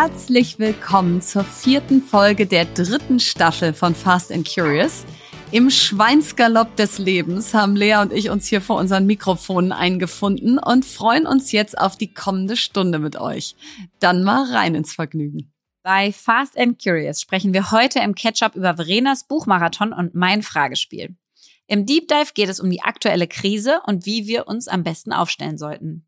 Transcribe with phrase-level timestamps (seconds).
[0.00, 5.04] Herzlich willkommen zur vierten Folge der dritten Staffel von Fast and Curious.
[5.50, 10.84] Im Schweinsgalopp des Lebens haben Lea und ich uns hier vor unseren Mikrofonen eingefunden und
[10.84, 13.56] freuen uns jetzt auf die kommende Stunde mit euch.
[13.98, 15.52] Dann mal rein ins Vergnügen.
[15.82, 21.16] Bei Fast and Curious sprechen wir heute im Catch-up über Verenas Buchmarathon und mein Fragespiel.
[21.66, 25.12] Im Deep Dive geht es um die aktuelle Krise und wie wir uns am besten
[25.12, 26.06] aufstellen sollten.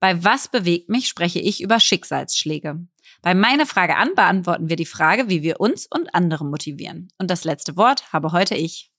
[0.00, 2.80] Bei Was bewegt mich spreche ich über Schicksalsschläge.
[3.20, 7.08] Bei Meine Frage an beantworten wir die Frage, wie wir uns und andere motivieren.
[7.18, 8.92] Und das letzte Wort habe heute ich.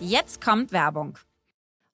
[0.00, 1.18] Jetzt kommt Werbung.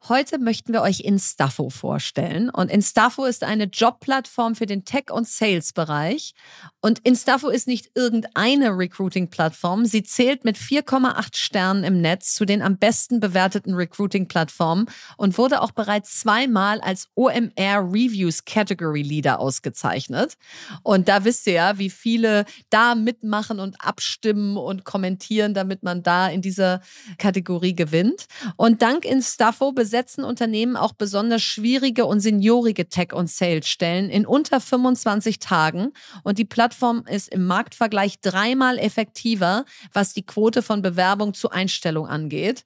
[0.09, 2.51] Heute möchten wir euch Instafo vorstellen.
[2.51, 6.35] Und Instafo ist eine Jobplattform für den Tech- und Sales-Bereich.
[6.81, 9.85] Und Instafo ist nicht irgendeine Recruiting-Plattform.
[9.85, 15.61] Sie zählt mit 4,8 Sternen im Netz zu den am besten bewerteten Recruiting-Plattformen und wurde
[15.61, 17.53] auch bereits zweimal als OMR
[17.89, 20.35] Reviews Category Leader ausgezeichnet.
[20.83, 26.03] Und da wisst ihr ja, wie viele da mitmachen und abstimmen und kommentieren, damit man
[26.03, 26.81] da in dieser
[27.19, 28.27] Kategorie gewinnt.
[28.57, 34.59] Und dank Instafo besetzen Unternehmen auch besonders schwierige und seniorige Tech- und Sales-Stellen in unter
[34.59, 35.93] 25 Tagen.
[36.23, 42.07] Und die Plattform ist im Marktvergleich dreimal effektiver, was die Quote von Bewerbung zu Einstellung
[42.07, 42.65] angeht.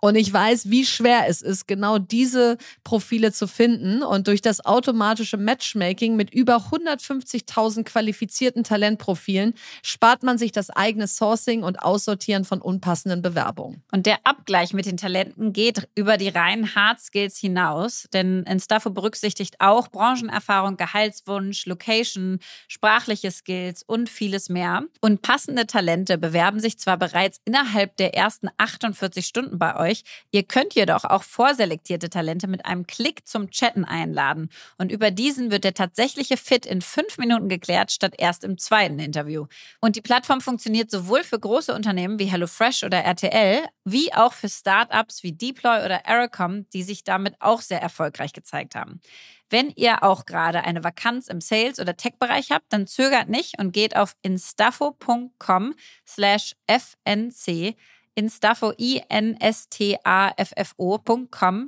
[0.00, 4.02] Und ich weiß, wie schwer es ist, genau diese Profile zu finden.
[4.02, 11.08] Und durch das automatische Matchmaking mit über 150.000 qualifizierten Talentprofilen spart man sich das eigene
[11.08, 13.82] Sourcing und Aussortieren von unpassenden Bewerbungen.
[13.92, 18.90] Und der Abgleich mit den Talenten geht über die reinen Hard Skills hinaus, denn Instafo
[18.90, 22.38] berücksichtigt auch Branchenerfahrung, Gehaltswunsch, Location,
[22.68, 24.82] sprachliche Skills und vieles mehr.
[25.00, 30.02] Und passende Talente bewerben sich zwar bereits innerhalb der ersten 48 Stunden bei euch, euch.
[30.30, 34.50] Ihr könnt jedoch auch vorselektierte Talente mit einem Klick zum Chatten einladen.
[34.78, 38.98] Und über diesen wird der tatsächliche Fit in fünf Minuten geklärt, statt erst im zweiten
[38.98, 39.46] Interview.
[39.80, 44.48] Und die Plattform funktioniert sowohl für große Unternehmen wie HelloFresh oder RTL, wie auch für
[44.48, 49.00] Startups wie Deploy oder Aerocom, die sich damit auch sehr erfolgreich gezeigt haben.
[49.48, 53.72] Wenn ihr auch gerade eine Vakanz im Sales- oder Tech-Bereich habt, dann zögert nicht und
[53.72, 55.74] geht auf instafo.com
[56.06, 57.76] slash fnc
[58.16, 59.70] instafo, i-n-s-t-a-f-f-o.com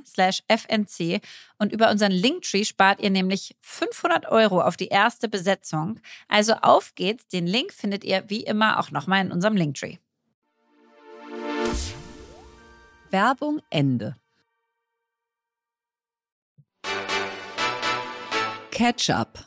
[0.05, 1.21] slash fnc
[1.59, 6.01] und über unseren Linktree spart ihr nämlich 500 Euro auf die erste Besetzung.
[6.27, 9.99] Also auf geht's, den Link findet ihr wie immer auch nochmal in unserem Linktree.
[13.11, 14.17] Werbung Ende.
[18.71, 19.45] Ketchup.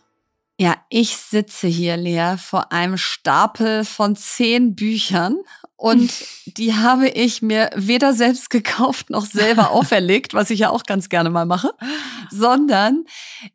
[0.60, 5.40] Ja, ich sitze hier, Lea, vor einem Stapel von zehn Büchern
[5.82, 6.14] und
[6.46, 11.10] die habe ich mir weder selbst gekauft noch selber auferlegt, was ich ja auch ganz
[11.10, 11.72] gerne mal mache,
[12.30, 13.06] sondern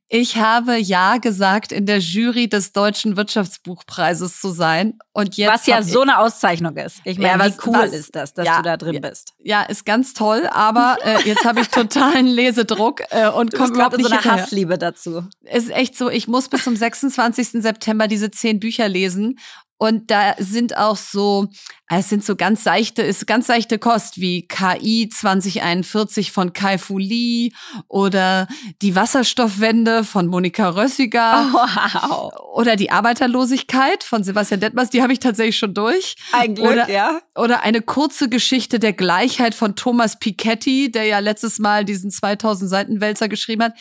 [0.09, 4.99] ich habe ja gesagt, in der Jury des Deutschen Wirtschaftsbuchpreises zu sein.
[5.13, 7.01] Und jetzt was ja so eine Auszeichnung ist.
[7.05, 9.35] Ich meine, ja, wie cool was, ist das, dass ja, du da drin bist?
[9.43, 10.49] Ja, ist ganz toll.
[10.53, 14.43] Aber äh, jetzt habe ich totalen Lesedruck äh, und komme überhaupt nicht so eine hinterher.
[14.45, 15.25] Hassliebe dazu.
[15.43, 16.09] Ist echt so.
[16.09, 17.63] Ich muss bis zum 26.
[17.63, 19.39] September diese zehn Bücher lesen
[19.79, 21.49] und da sind auch so,
[21.89, 26.99] es sind so ganz seichte, ist ganz seichte Kost wie KI 2041 von Kai Fu
[26.99, 27.51] Lee
[27.89, 28.49] oder
[28.81, 31.51] die Wasserstoffwende von Monika Rössiger.
[31.53, 32.33] Oh, wow.
[32.55, 36.17] Oder die Arbeiterlosigkeit von Sebastian Detmers, die habe ich tatsächlich schon durch.
[36.33, 37.21] Ein Glück, oder, ja.
[37.37, 42.71] Oder eine kurze Geschichte der Gleichheit von Thomas Piketty, der ja letztes Mal diesen 2000
[42.71, 43.75] Seiten Wälzer geschrieben hat.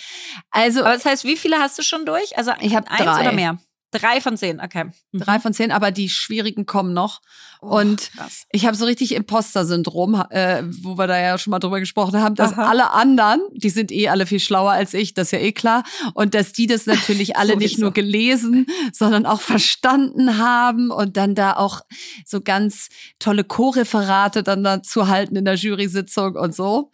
[0.52, 0.82] Also.
[0.82, 2.38] Aber das heißt, wie viele hast du schon durch?
[2.38, 3.22] Also ich habe eins drei.
[3.22, 3.58] oder mehr?
[4.00, 4.86] Drei von zehn, okay.
[5.12, 5.20] Mhm.
[5.20, 7.22] Drei von zehn, aber die schwierigen kommen noch.
[7.62, 8.46] Oh, und krass.
[8.52, 12.36] ich habe so richtig Imposter-Syndrom, äh, wo wir da ja schon mal drüber gesprochen haben,
[12.36, 12.70] dass Aha.
[12.70, 15.84] alle anderen, die sind eh alle viel schlauer als ich, das ist ja eh klar.
[16.14, 21.36] Und dass die das natürlich alle nicht nur gelesen, sondern auch verstanden haben und dann
[21.36, 21.82] da auch
[22.26, 22.90] so ganz
[23.20, 26.92] tolle Co-Referate dann dazu halten in der Jury-Sitzung und so.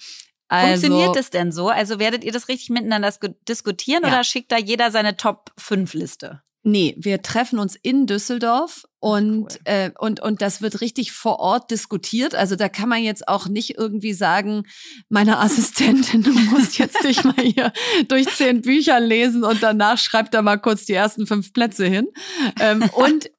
[0.51, 1.69] Also, Funktioniert es denn so?
[1.69, 3.13] Also werdet ihr das richtig miteinander
[3.47, 4.09] diskutieren ja.
[4.09, 6.41] oder schickt da jeder seine Top-5-Liste?
[6.63, 9.49] Nee, wir treffen uns in Düsseldorf und, cool.
[9.63, 12.35] äh, und, und das wird richtig vor Ort diskutiert.
[12.35, 14.67] Also da kann man jetzt auch nicht irgendwie sagen,
[15.09, 17.73] meine Assistentin, du musst jetzt dich mal hier
[18.07, 22.07] durch zehn Bücher lesen und danach schreibt er mal kurz die ersten fünf Plätze hin.
[22.59, 23.31] Ähm, und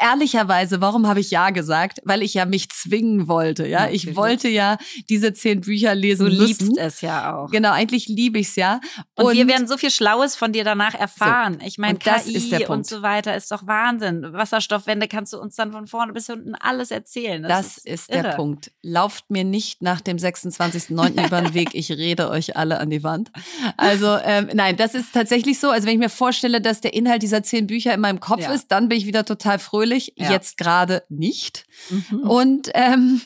[0.00, 2.00] ehrlicherweise, warum habe ich ja gesagt?
[2.04, 3.66] Weil ich ja mich zwingen wollte.
[3.66, 4.06] Ja, Natürlich.
[4.08, 4.76] ich wollte ja
[5.08, 6.66] diese zehn Bücher lesen Du müssen.
[6.68, 7.50] liebst es ja auch.
[7.50, 8.80] Genau, eigentlich liebe ich es ja.
[9.14, 11.58] Und, wir werden so viel Schlaues von dir danach erfahren.
[11.64, 14.32] ich meine, und das KI ist der und so weiter ist doch Wahnsinn.
[14.32, 17.42] Wasserstoffwende kannst du uns dann von vorne bis hinten alles erzählen.
[17.42, 18.36] Das, ist, der irre.
[18.36, 18.70] Punkt.
[18.82, 21.26] Lauft mir nicht nach dem 26.09.
[21.26, 21.70] über den Weg.
[21.74, 23.30] Ich rede euch alle an die Wand.
[23.76, 25.70] Also ähm, nein, das ist tatsächlich so.
[25.70, 28.52] Also wenn ich mir vorstelle, dass der Inhalt dieser zehn Bücher in meinem Kopf Ja.
[28.52, 30.12] ist, dann bin ich wieder total fröhlich.
[30.16, 30.30] Ja.
[30.30, 31.64] Jetzt gerade nicht.
[31.88, 32.20] Mhm.
[32.20, 33.22] Und ähm,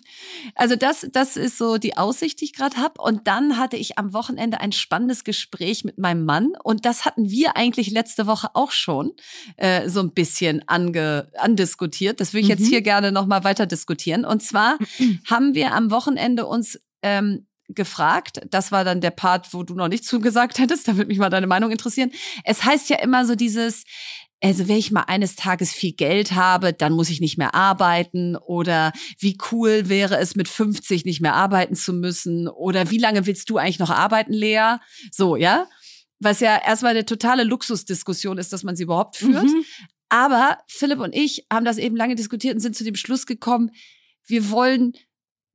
[0.54, 3.00] also das, das ist so die Aussicht, die ich gerade habe.
[3.00, 6.52] Und dann hatte ich am Wochenende ein spannendes Gespräch mit meinem Mann.
[6.62, 9.12] Und das hatten wir eigentlich letzte Woche auch schon
[9.56, 12.20] äh, so ein bisschen ange, andiskutiert.
[12.20, 12.66] Das würde ich jetzt Mhm.
[12.68, 14.24] hier gerne nochmal weiter diskutieren.
[14.24, 14.78] Und zwar
[15.30, 19.88] haben wir am Wochenende uns ähm, gefragt, das war dann der Part, wo du noch
[19.88, 22.12] nicht zugesagt hättest, da würde mich mal deine Meinung interessieren.
[22.44, 23.84] Es heißt ja immer so dieses,
[24.42, 28.36] also wenn ich mal eines Tages viel Geld habe, dann muss ich nicht mehr arbeiten
[28.36, 33.26] oder wie cool wäre es mit 50 nicht mehr arbeiten zu müssen oder wie lange
[33.26, 34.76] willst du eigentlich noch arbeiten, Lea?
[35.10, 35.66] So, ja?
[36.18, 39.44] Was ja erstmal eine totale Luxusdiskussion ist, dass man sie überhaupt führt.
[39.44, 39.64] Mhm.
[40.08, 43.70] Aber Philipp und ich haben das eben lange diskutiert und sind zu dem Schluss gekommen,
[44.26, 44.92] wir wollen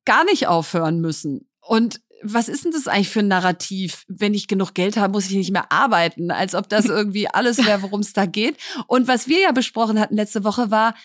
[0.05, 1.49] gar nicht aufhören müssen.
[1.61, 4.05] Und was ist denn das eigentlich für ein Narrativ?
[4.07, 7.57] Wenn ich genug Geld habe, muss ich nicht mehr arbeiten, als ob das irgendwie alles
[7.65, 8.57] wäre, worum es da geht.
[8.87, 10.95] Und was wir ja besprochen hatten letzte Woche war,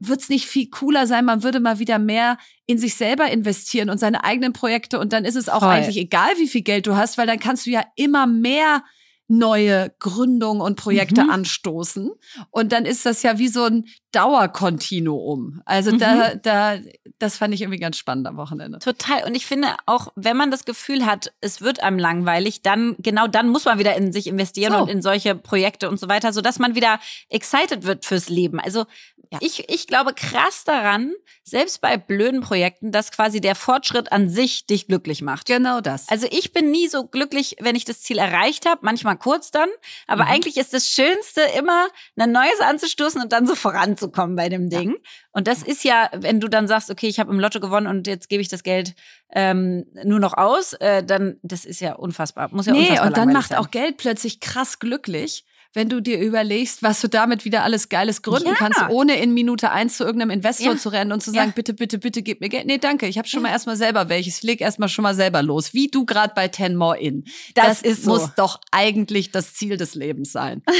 [0.00, 3.90] wird es nicht viel cooler sein, man würde mal wieder mehr in sich selber investieren
[3.90, 5.70] und seine eigenen Projekte und dann ist es auch Voll.
[5.70, 8.84] eigentlich egal, wie viel Geld du hast, weil dann kannst du ja immer mehr
[9.28, 11.30] neue Gründungen und Projekte Mhm.
[11.30, 12.10] anstoßen.
[12.50, 15.60] Und dann ist das ja wie so ein Dauerkontinuum.
[15.64, 15.98] Also Mhm.
[15.98, 16.76] da, da,
[17.18, 18.78] das fand ich irgendwie ganz spannend am Wochenende.
[18.78, 19.24] Total.
[19.24, 23.26] Und ich finde auch, wenn man das Gefühl hat, es wird einem langweilig, dann, genau
[23.26, 24.78] dann muss man wieder in sich investieren So.
[24.82, 26.98] und in solche Projekte und so weiter, sodass man wieder
[27.28, 28.58] excited wird fürs Leben.
[28.60, 28.86] Also
[29.30, 29.38] Ja.
[29.42, 31.12] ich, ich glaube krass daran,
[31.44, 35.46] selbst bei blöden Projekten, dass quasi der Fortschritt an sich dich glücklich macht.
[35.46, 36.08] Genau das.
[36.08, 39.68] Also ich bin nie so glücklich, wenn ich das Ziel erreicht habe, manchmal kurz dann,
[40.06, 40.30] aber Mhm.
[40.30, 44.96] eigentlich ist das Schönste immer, ein Neues anzustoßen und dann so voranzukommen bei dem Ding.
[45.32, 48.06] Und das ist ja, wenn du dann sagst, okay, ich habe im Lotto gewonnen und
[48.06, 48.94] jetzt gebe ich das Geld
[49.32, 52.48] ähm, nur noch aus, äh, dann das ist ja unfassbar.
[52.50, 53.58] Muss ja nee, unfassbar und dann macht sein.
[53.58, 55.44] auch Geld plötzlich krass glücklich,
[55.74, 58.54] wenn du dir überlegst, was du damit wieder alles Geiles gründen Ja.
[58.54, 60.78] kannst, ohne in Minute eins zu irgendeinem Investor Ja.
[60.78, 61.42] zu rennen und zu Ja.
[61.42, 62.66] sagen, bitte, bitte, bitte gib mir Geld.
[62.66, 64.38] Nee, danke, ich habe schon mal erstmal selber welches.
[64.38, 65.74] Ich leg erstmal schon mal selber los.
[65.74, 67.24] Wie du gerade bei Ten More In.
[67.54, 68.12] Das ist so.
[68.12, 70.62] muss doch eigentlich das Ziel des Lebens sein.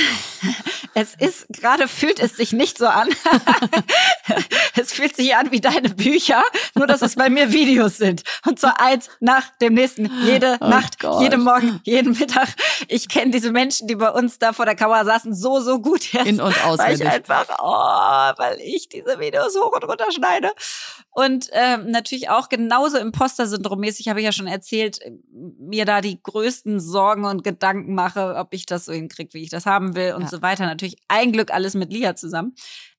[0.94, 3.08] Es ist gerade fühlt es sich nicht so an.
[4.76, 6.42] es fühlt sich an wie deine Bücher,
[6.74, 8.22] nur dass es bei mir Videos sind.
[8.46, 10.10] Und zwar eins nach dem nächsten.
[10.24, 11.22] Jede Oh Nacht, Gott.
[11.22, 12.48] jeden Morgen, jeden Mittag.
[12.88, 16.12] Ich kenne diese Menschen, die bei uns da vor der Kamera saßen, so, so gut
[16.12, 16.26] jetzt.
[16.26, 17.00] In- und Weil auswendig.
[17.02, 20.50] ich einfach, oh, weil ich diese Videos hoch und runter schneide.
[21.10, 25.00] Und ähm, natürlich auch genauso Imposter-Syndrom-mäßig, habe ich ja schon erzählt,
[25.32, 29.50] mir da die größten Sorgen und Gedanken mache, ob ich das so hinkriege, wie ich
[29.50, 30.28] das haben will und Ja.
[30.28, 30.66] so weiter.
[30.66, 32.54] Natürlich ein Glück alles mit Lia zusammen.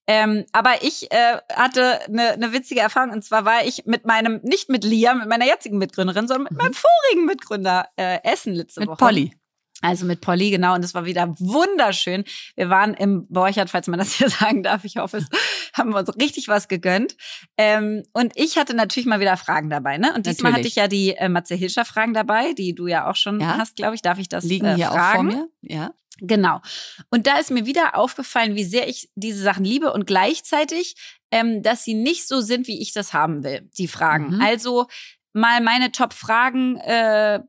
[0.06, 4.40] Ähm, aber ich äh, hatte eine ne witzige Erfahrung und zwar war ich mit meinem,
[4.42, 8.80] nicht mit Lia, mit meiner jetzigen Mitgründerin, sondern mit meinem vorigen Mitgründer äh, Essen letzte
[8.80, 8.84] Mhm.
[8.84, 8.98] Mit Woche.
[8.98, 9.36] Polly.
[9.82, 10.74] Also mit Polly, genau.
[10.74, 12.24] Und es war wieder wunderschön.
[12.56, 14.84] Wir waren im Borchert, falls man das hier sagen darf.
[14.84, 15.26] Ich hoffe, es
[15.74, 17.16] haben wir uns richtig was gegönnt.
[17.56, 19.98] Ähm, und ich hatte natürlich mal wieder Fragen dabei.
[19.98, 20.12] Ne?
[20.14, 20.66] Und diesmal Natürlich.
[20.66, 23.56] hatte ich ja die äh, Matze Hilscher Fragen dabei, die du ja auch schon Ja.
[23.58, 24.02] hast, glaube ich.
[24.02, 25.28] Darf ich das Liegen äh, hier fragen?
[25.28, 25.48] auch vor mir.
[25.62, 25.94] Ja.
[26.22, 26.60] Genau.
[27.08, 30.94] Und da ist mir wieder aufgefallen, wie sehr ich diese Sachen liebe und gleichzeitig,
[31.30, 34.34] ähm, dass sie nicht so sind, wie ich das haben will, die Fragen.
[34.36, 34.42] Mhm.
[34.42, 34.86] Also
[35.32, 37.40] mal meine Top-Fragen, äh,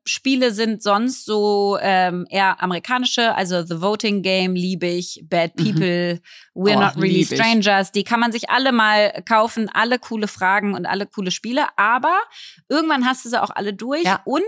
[0.52, 5.64] sind sonst so ähm, eher amerikanische, also The Voting Game liebe ich, Bad Mhm.
[5.64, 6.22] People,
[6.54, 7.26] We're Oh, Not Really.
[7.26, 11.66] Strangers, die kann man sich alle mal kaufen, alle coole Fragen und alle coole Spiele,
[11.78, 12.18] aber
[12.70, 14.04] irgendwann hast du sie auch alle durch.
[14.04, 14.22] Ja.
[14.26, 14.42] Und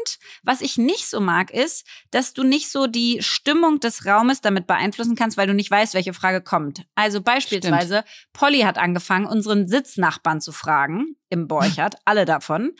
[0.43, 4.67] was ich nicht so mag, ist, dass du nicht so die Stimmung des Raumes damit
[4.67, 6.83] beeinflussen kannst, weil du nicht weißt, welche Frage kommt.
[6.95, 8.03] Also beispielsweise,
[8.33, 12.73] Polly hat angefangen, unseren Sitznachbarn zu fragen im Borchert, alle davon.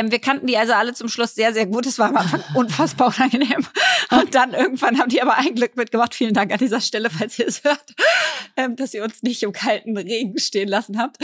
[0.00, 1.84] Ähm, wir kannten die also alle zum Schluss sehr, sehr gut.
[1.86, 3.66] Es war am Anfang unfassbar unangenehm.
[4.10, 6.14] Und dann irgendwann haben die aber ein Glück mitgemacht.
[6.14, 7.94] Vielen Dank an dieser Stelle, falls ihr es hört,
[8.56, 11.18] ähm, dass ihr uns nicht im kalten Regen stehen lassen habt.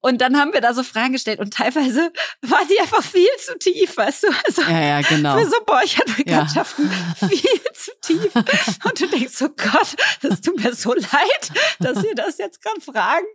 [0.00, 3.58] Und dann haben wir da so Fragen gestellt und teilweise waren die einfach viel zu
[3.58, 4.28] tief, weißt du?
[4.46, 5.36] Also Ja, ja, genau.
[5.38, 6.90] für so Borchert-Bekanntschaften
[7.28, 8.34] viel zu tief.
[8.84, 12.80] Und du denkst, oh Gott, das tut mir so leid, dass ihr das jetzt gerade
[12.80, 13.26] fragen.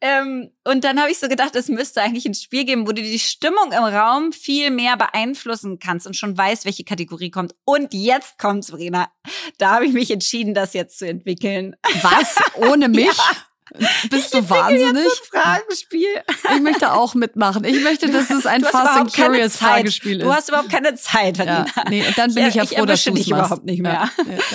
[0.00, 3.02] Ähm, und dann habe ich so gedacht, es müsste eigentlich ein Spiel geben, wo du
[3.02, 7.54] die Stimmung im Raum viel mehr beeinflussen kannst und schon weißt, welche Kategorie kommt.
[7.64, 9.10] Und jetzt kommt's, Verena.
[9.58, 11.76] Da habe ich mich entschieden, das jetzt zu entwickeln.
[12.02, 12.36] Was?
[12.56, 13.16] Ohne mich?
[14.10, 15.04] Bist du wahnsinnig?
[15.04, 16.08] Jetzt ein Fragenspiel.
[16.54, 17.64] Ich möchte auch mitmachen.
[17.64, 20.24] Ich möchte, dass es ein Fast and Curious Fragespiel ist.
[20.24, 23.12] Du hast überhaupt keine Zeit, ja, nee, dann bin ich ja, ich froh, dass du
[23.12, 23.92] dich überhaupt nicht mehr.
[23.92, 24.10] Ja,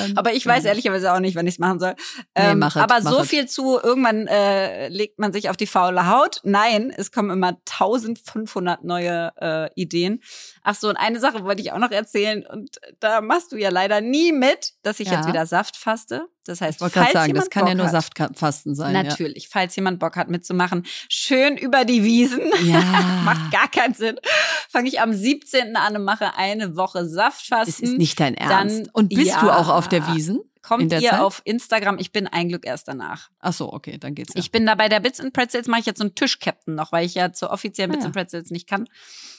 [0.15, 1.95] aber ich weiß ehrlicherweise auch nicht, wann ich es machen soll.
[2.35, 3.27] Ähm, nee, mach it, aber mach so it.
[3.27, 6.41] viel zu, irgendwann äh, legt man sich auf die faule Haut.
[6.43, 10.21] Nein, es kommen immer 1500 neue äh, Ideen.
[10.69, 13.69] Ach so, und eine Sache wollte ich auch noch erzählen und da machst du ja
[13.69, 16.27] leider nie mit, dass ich jetzt wieder Saft faste.
[16.45, 18.91] Das heißt, ich falls sagen, das kann Bock ja nur Saftfasten sein.
[18.91, 19.49] Natürlich, ja.
[19.49, 22.41] falls jemand Bock hat mitzumachen, schön über die Wiesen.
[22.65, 22.81] Ja.
[23.23, 24.19] Macht gar keinen Sinn.
[24.67, 25.77] Fange ich am 17.
[25.77, 27.73] an und mache eine Woche Saftfasten.
[27.73, 28.87] Das ist nicht dein Ernst.
[28.87, 30.41] Dann, und bist ja, du auch auf der Wiesen?
[30.67, 31.19] Kommt ihr Zeit?
[31.19, 31.97] auf Instagram?
[31.97, 33.29] Ich bin ein Glück erst danach.
[33.39, 34.39] Ach so, okay, dann geht's ja.
[34.39, 36.91] Ich bin da bei der Bits and Pretzels, mache ich jetzt so einen Tischcaptain noch,
[36.91, 38.07] weil ich ja zur offiziellen ah, Bits ja.
[38.07, 38.87] and Pretzels nicht kann.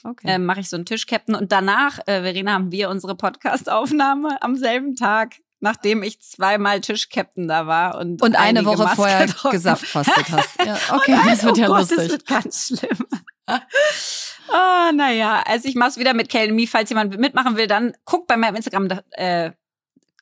[0.03, 0.27] Okay.
[0.27, 4.55] Ähm, mache ich so einen Tischcaptain und danach, äh, Verena, haben wir unsere Podcast-Aufnahme am
[4.55, 10.31] selben Tag nachdem ich zweimal Tischcaptain da war und, und eine Woche Maske vorher gesaftfastet
[10.31, 10.65] hast.
[10.65, 11.97] Ja, okay, ein, das wird oh ja Gott, lustig.
[11.97, 13.07] Das wird ganz schlimm.
[13.47, 16.65] oh, naja, also ich mach's wieder mit Kale Me.
[16.65, 19.51] Falls jemand mitmachen will, dann guckt bei meinem Instagram äh,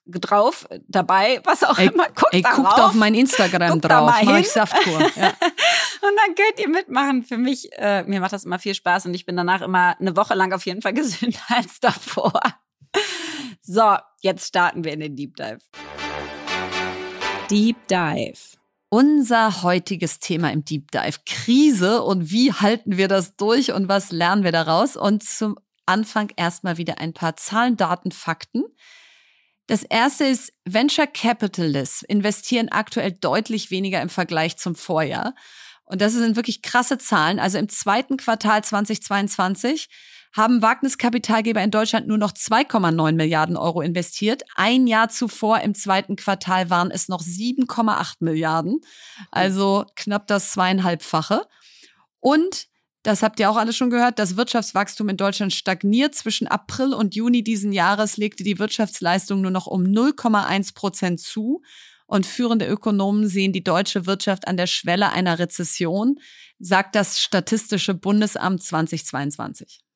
[0.07, 2.07] drauf, dabei, was auch ey, immer.
[2.07, 4.99] Guckt, ey, guckt auf mein Instagram drauf, mach ich Saftkur.
[5.17, 5.29] Ja.
[5.29, 7.23] und dann könnt ihr mitmachen.
[7.23, 10.15] Für mich, äh, mir macht das immer viel Spaß und ich bin danach immer eine
[10.15, 12.39] Woche lang auf jeden Fall gesünder als davor.
[13.61, 15.59] So, jetzt starten wir in den Deep Dive.
[17.49, 18.57] Deep Dive.
[18.89, 24.11] Unser heutiges Thema im Deep Dive Krise und wie halten wir das durch und was
[24.11, 24.95] lernen wir daraus?
[24.95, 28.63] Und zum Anfang erstmal wieder ein paar Zahlen, Daten, Fakten.
[29.67, 35.35] Das erste ist, Venture Capitalists investieren aktuell deutlich weniger im Vergleich zum Vorjahr.
[35.83, 37.39] Und das sind wirklich krasse Zahlen.
[37.39, 39.89] Also im zweiten Quartal 2022
[40.33, 44.43] haben Wagniskapitalgeber in Deutschland nur noch 2,9 Milliarden Euro investiert.
[44.55, 48.81] Ein Jahr zuvor im zweiten Quartal waren es noch 7,8 Milliarden,
[49.31, 51.47] also knapp das zweieinhalbfache.
[52.19, 52.67] Und
[53.07, 54.19] das habt ihr auch alle schon gehört.
[54.19, 56.13] Das Wirtschaftswachstum in Deutschland stagniert.
[56.13, 61.61] Zwischen April und Juni diesen Jahres legte die Wirtschaftsleistung nur noch um 0,1 Prozent zu.
[62.05, 66.19] Und führende Ökonomen sehen die deutsche Wirtschaft an der Schwelle einer Rezession,
[66.59, 69.86] sagt das Statistische Bundesamt 2022.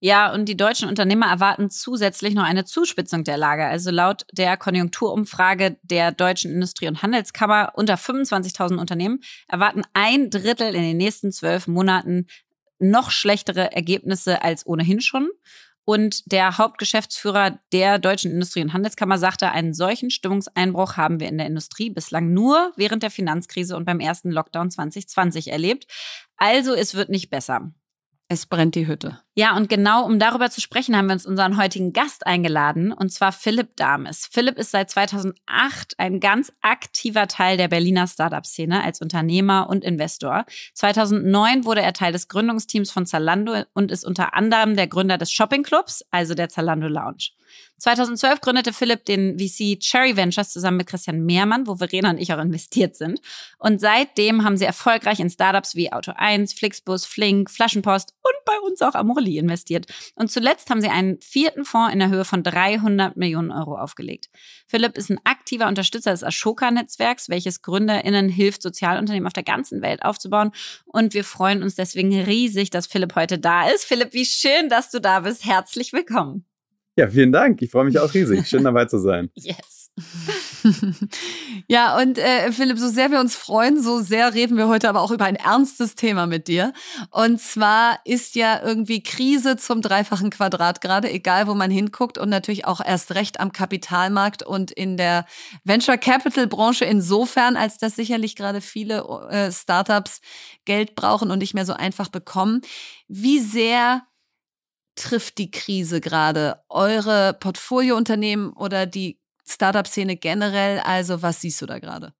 [0.00, 3.66] Ja, und die deutschen Unternehmer erwarten zusätzlich noch eine Zuspitzung der Lage.
[3.66, 10.74] Also laut der Konjunkturumfrage der Deutschen Industrie- und Handelskammer unter 25.000 Unternehmen erwarten ein Drittel
[10.74, 12.26] in den nächsten zwölf Monaten
[12.78, 15.30] noch schlechtere Ergebnisse als ohnehin schon.
[15.84, 21.38] Und der Hauptgeschäftsführer der Deutschen Industrie- und Handelskammer sagte, einen solchen Stimmungseinbruch haben wir in
[21.38, 25.86] der Industrie bislang nur während der Finanzkrise und beim ersten Lockdown 2020 erlebt.
[26.36, 27.72] Also es wird nicht besser.
[28.30, 29.20] Es brennt die Hütte.
[29.34, 33.10] Ja, und genau um darüber zu sprechen, haben wir uns unseren heutigen Gast eingeladen, und
[33.10, 34.28] zwar Philipp Dames.
[34.30, 40.44] Philipp ist seit 2008 ein ganz aktiver Teil der Berliner Startup-Szene als Unternehmer und Investor.
[40.74, 45.32] 2009 wurde er Teil des Gründungsteams von Zalando und ist unter anderem der Gründer des
[45.32, 47.30] Shopping Clubs, also der Zalando Lounge.
[47.78, 52.32] 2012 gründete Philipp den VC Cherry Ventures zusammen mit Christian Mehrmann, wo Verena und ich
[52.32, 53.20] auch investiert sind.
[53.58, 58.58] Und seitdem haben sie erfolgreich in Startups wie Auto 1, Flixbus, Flink, Flaschenpost und bei
[58.60, 59.86] uns auch Amorelie investiert.
[60.14, 64.28] Und zuletzt haben sie einen vierten Fonds in der Höhe von 300 Millionen Euro aufgelegt.
[64.66, 70.02] Philipp ist ein aktiver Unterstützer des Ashoka-Netzwerks, welches GründerInnen hilft, Sozialunternehmen auf der ganzen Welt
[70.02, 70.52] aufzubauen.
[70.86, 73.84] Und wir freuen uns deswegen riesig, dass Philipp heute da ist.
[73.84, 75.44] Philipp, wie schön, dass du da bist.
[75.44, 76.44] Herzlich willkommen.
[76.96, 77.62] Ja, vielen Dank.
[77.62, 78.48] Ich freue mich auch riesig.
[78.48, 79.30] Schön dabei zu sein.
[79.36, 79.92] Yes.
[81.68, 85.00] ja, und äh, Philipp, so sehr wir uns freuen, so sehr reden wir heute aber
[85.00, 86.72] auch über ein ernstes Thema mit dir.
[87.10, 92.28] Und zwar ist ja irgendwie Krise zum dreifachen Quadrat gerade, egal wo man hinguckt und
[92.28, 95.26] natürlich auch erst recht am Kapitalmarkt und in der
[95.64, 100.20] Venture Capital Branche insofern, als dass sicherlich gerade viele äh, Startups
[100.64, 102.60] Geld brauchen und nicht mehr so einfach bekommen.
[103.08, 104.02] Wie sehr
[104.98, 110.80] trifft die Krise gerade eure Portfoliounternehmen oder die Startup-Szene generell?
[110.80, 112.12] Also was siehst du da gerade?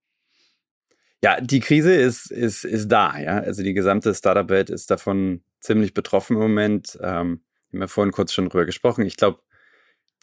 [1.22, 3.38] Ja, die Krise ist, ist, ist da, ja.
[3.38, 6.96] Also die gesamte Startup-Welt ist davon ziemlich betroffen im Moment.
[7.02, 9.04] Ähm, wir haben ja vorhin kurz schon drüber gesprochen.
[9.04, 9.40] Ich glaube,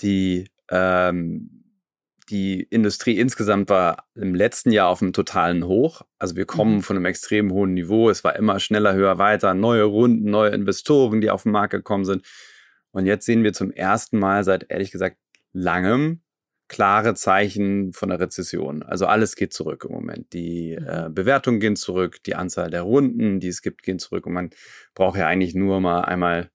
[0.01, 1.63] die, ähm,
[2.29, 6.01] die Industrie insgesamt war im letzten Jahr auf einem totalen Hoch.
[6.17, 6.81] Also wir kommen mhm.
[6.81, 8.09] von einem extrem hohen Niveau.
[8.09, 12.05] Es war immer schneller, höher, weiter, neue Runden, neue Investoren, die auf den Markt gekommen
[12.05, 12.25] sind.
[12.91, 15.17] Und jetzt sehen wir zum ersten Mal seit ehrlich gesagt
[15.51, 16.21] langem
[16.67, 18.84] klare Zeichen von der Rezession.
[18.84, 20.34] Also alles geht zurück im Moment.
[20.34, 20.88] Die mhm.
[20.88, 24.25] äh, Bewertungen gehen zurück, die Anzahl der Runden, die es gibt, gehen zurück.
[24.25, 24.50] Und man
[24.93, 26.50] braucht ja eigentlich nur mal einmal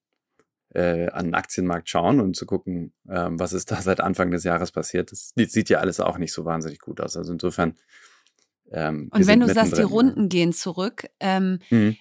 [0.74, 4.44] äh, an den Aktienmarkt schauen und zu gucken, äh, was ist da seit Anfang des
[4.44, 5.12] Jahres passiert.
[5.12, 7.16] Das sieht ja alles auch nicht so wahnsinnig gut aus.
[7.16, 7.76] Also insofern
[8.72, 11.96] Ähm, und wenn du sagst, die Runden gehen zurück, ähm, mhm.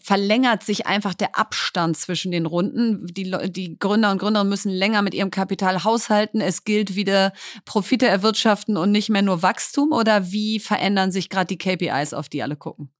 [0.00, 3.06] verlängert sich einfach der Abstand zwischen den Runden.
[3.06, 6.40] Die, die Gründer und Gründerinnen müssen länger mit ihrem Kapital haushalten.
[6.40, 7.32] Es gilt wieder
[7.64, 9.92] Profite erwirtschaften und nicht mehr nur Wachstum.
[9.92, 12.90] Oder wie verändern sich gerade die KPIs, auf die alle gucken?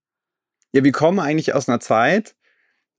[0.72, 2.36] Ja, wir kommen eigentlich aus einer Zeit,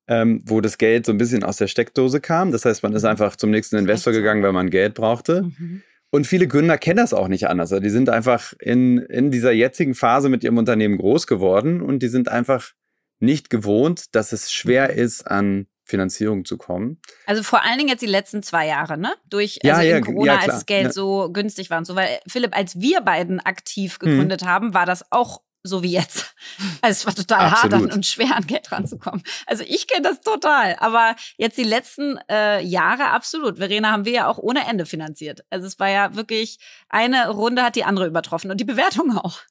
[0.08, 2.52] ähm, wo das Geld so ein bisschen aus der Steckdose kam.
[2.52, 3.10] Das heißt, man ist mhm.
[3.10, 5.44] einfach zum nächsten Investor gegangen, weil man Geld brauchte.
[5.44, 5.84] Mhm.
[6.12, 7.72] Und viele Gründer kennen das auch nicht anders.
[7.72, 12.02] Also die sind einfach in, in dieser jetzigen Phase mit ihrem Unternehmen groß geworden und
[12.02, 12.72] die sind einfach
[13.20, 17.02] nicht gewohnt, dass es schwer ist, an Finanzierung zu kommen.
[17.26, 19.14] Also vor allen Dingen jetzt die letzten zwei Jahre, ne?
[19.30, 20.92] Durch also ja, in Corona, ja, als das Geld ja.
[20.92, 21.96] so günstig war und so.
[21.96, 24.10] Weil Philipp, als wir beiden aktiv hm.
[24.10, 24.48] gegründet hm.
[24.48, 26.36] haben, war das auch so wie jetzt.
[26.82, 29.24] Also es war total hart und schwer an Geld ranzukommen.
[29.46, 30.76] Also ich kenne das total.
[30.80, 33.58] Aber jetzt die letzten äh, Jahre absolut.
[33.58, 35.44] Verena haben wir ja auch ohne Ende finanziert.
[35.50, 39.42] Also es war ja wirklich, eine Runde hat die andere übertroffen und die Bewertung auch.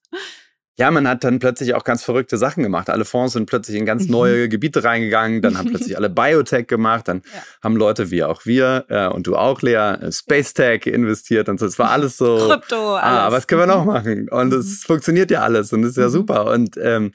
[0.79, 2.89] Ja, man hat dann plötzlich auch ganz verrückte Sachen gemacht.
[2.89, 4.13] Alle Fonds sind plötzlich in ganz mhm.
[4.13, 5.43] neue Gebiete reingegangen.
[5.43, 7.09] Dann haben plötzlich alle Biotech gemacht.
[7.09, 7.43] Dann ja.
[7.65, 11.59] haben Leute wie auch wir äh, und du auch, Lea, äh, Space Tech investiert und
[11.59, 11.67] so.
[11.67, 12.37] Es war alles so.
[12.49, 13.21] Krypto, alles.
[13.21, 14.29] Ah, was können wir noch machen?
[14.29, 14.87] Und es mhm.
[14.87, 16.13] funktioniert ja alles und es ist ja mhm.
[16.13, 16.47] super.
[16.47, 17.11] Und ähm,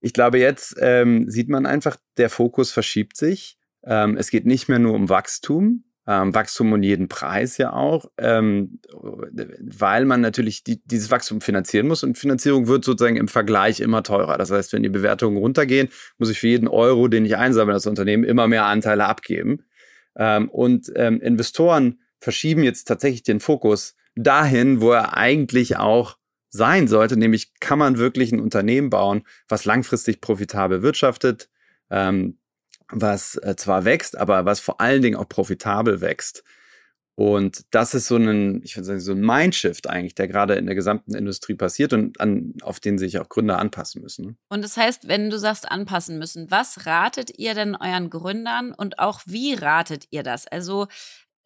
[0.00, 3.58] ich glaube, jetzt ähm, sieht man einfach, der Fokus verschiebt sich.
[3.84, 8.06] Ähm, es geht nicht mehr nur um Wachstum, ähm, Wachstum um jeden Preis ja auch,
[8.18, 13.80] ähm, weil man natürlich die, dieses Wachstum finanzieren muss und Finanzierung wird sozusagen im Vergleich
[13.80, 14.36] immer teurer.
[14.36, 17.86] Das heißt, wenn die Bewertungen runtergehen, muss ich für jeden Euro, den ich einsammle als
[17.86, 19.64] Unternehmen, immer mehr Anteile abgeben.
[20.16, 26.16] Ähm, und ähm, Investoren verschieben jetzt tatsächlich den Fokus dahin, wo er eigentlich auch
[26.50, 31.48] sein sollte, nämlich kann man wirklich ein Unternehmen bauen, was langfristig profitabel wirtschaftet,
[31.90, 32.38] ähm,
[32.92, 36.44] was äh, zwar wächst, aber was vor allen Dingen auch profitabel wächst.
[37.14, 40.64] Und das ist so ein, ich würde sagen, so ein Mindshift eigentlich, der gerade in
[40.64, 44.38] der gesamten Industrie passiert und an, auf den sich auch Gründer anpassen müssen.
[44.48, 48.98] Und das heißt, wenn du sagst anpassen müssen, was ratet ihr denn euren Gründern und
[48.98, 50.46] auch wie ratet ihr das?
[50.46, 50.86] Also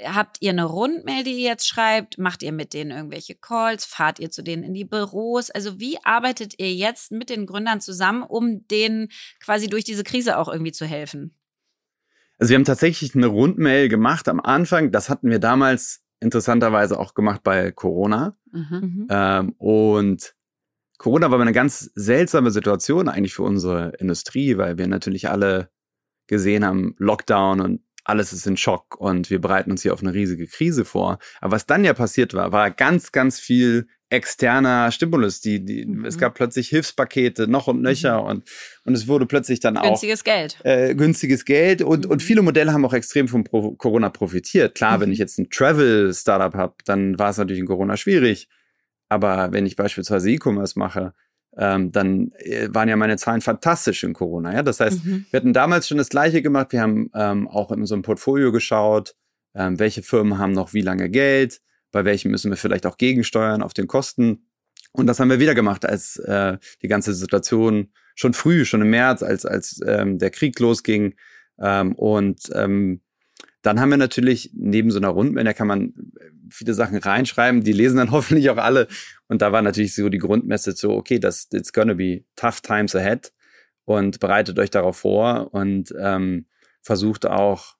[0.02, 2.18] Habt ihr eine Rundmail, die ihr jetzt schreibt?
[2.18, 3.86] Macht ihr mit denen irgendwelche Calls?
[3.86, 5.50] Fahrt ihr zu denen in die Büros?
[5.50, 9.08] Also wie arbeitet ihr jetzt mit den Gründern zusammen, um denen
[9.40, 11.34] quasi durch diese Krise auch irgendwie zu helfen?
[12.38, 14.92] Also wir haben tatsächlich eine Rundmail gemacht am Anfang.
[14.92, 18.36] Das hatten wir damals interessanterweise auch gemacht bei Corona.
[18.52, 18.66] Mhm.
[18.70, 19.06] mhm.
[19.08, 20.34] Ähm, und
[20.98, 25.70] Corona war eine ganz seltsame Situation eigentlich für unsere Industrie, weil wir natürlich alle
[26.26, 30.14] gesehen haben, Lockdown und alles ist in Schock und wir bereiten uns hier auf eine
[30.14, 31.18] riesige Krise vor.
[31.40, 35.40] Aber was dann ja passiert war, war ganz, ganz viel externer Stimulus.
[35.40, 36.04] Die, die, mhm.
[36.04, 38.28] Es gab plötzlich Hilfspakete noch und nöcher mhm.
[38.28, 38.48] und,
[38.84, 40.58] und es wurde plötzlich dann auch günstiges Geld.
[40.62, 42.10] Äh, günstiges Geld und, mhm.
[42.12, 44.76] und viele Modelle haben auch extrem von Pro Corona profitiert.
[44.76, 45.14] Klar, wenn mhm.
[45.14, 48.48] ich jetzt ein Travel-Startup habe, dann war es natürlich in Corona schwierig.
[49.08, 51.12] Aber wenn ich beispielsweise E-Commerce mache,
[51.56, 54.52] ähm, dann äh, waren ja meine Zahlen fantastisch in Corona.
[54.52, 54.62] Ja?
[54.62, 55.26] Das heißt, mhm.
[55.30, 56.72] wir hatten damals schon das Gleiche gemacht.
[56.72, 59.14] Wir haben ähm, auch in unserem Portfolio geschaut,
[59.54, 61.60] ähm, welche Firmen haben noch wie lange Geld,
[61.92, 64.48] bei welchen müssen wir vielleicht auch gegensteuern auf den Kosten.
[64.92, 68.90] Und das haben wir wieder gemacht, als äh, die ganze Situation schon früh, schon im
[68.90, 71.14] März, als, als ähm, der Krieg losging.
[71.58, 73.00] Ähm, und ähm,
[73.66, 75.92] dann haben wir natürlich neben so einer Rundmail, da kann man
[76.50, 78.86] viele Sachen reinschreiben, die lesen dann hoffentlich auch alle.
[79.26, 82.94] Und da war natürlich so die Grundmessage so, okay, das it's gonna be tough times
[82.94, 83.32] ahead
[83.84, 86.46] und bereitet euch darauf vor und ähm,
[86.80, 87.76] versucht auch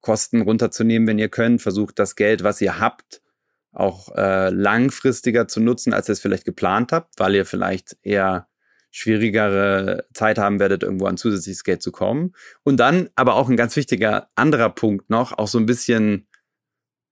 [0.00, 1.60] Kosten runterzunehmen, wenn ihr könnt.
[1.60, 3.20] Versucht das Geld, was ihr habt,
[3.72, 8.46] auch äh, langfristiger zu nutzen, als ihr es vielleicht geplant habt, weil ihr vielleicht eher
[8.96, 12.32] schwierigere Zeit haben werdet, irgendwo an zusätzliches Geld zu kommen.
[12.62, 16.26] Und dann aber auch ein ganz wichtiger anderer Punkt noch, auch so ein bisschen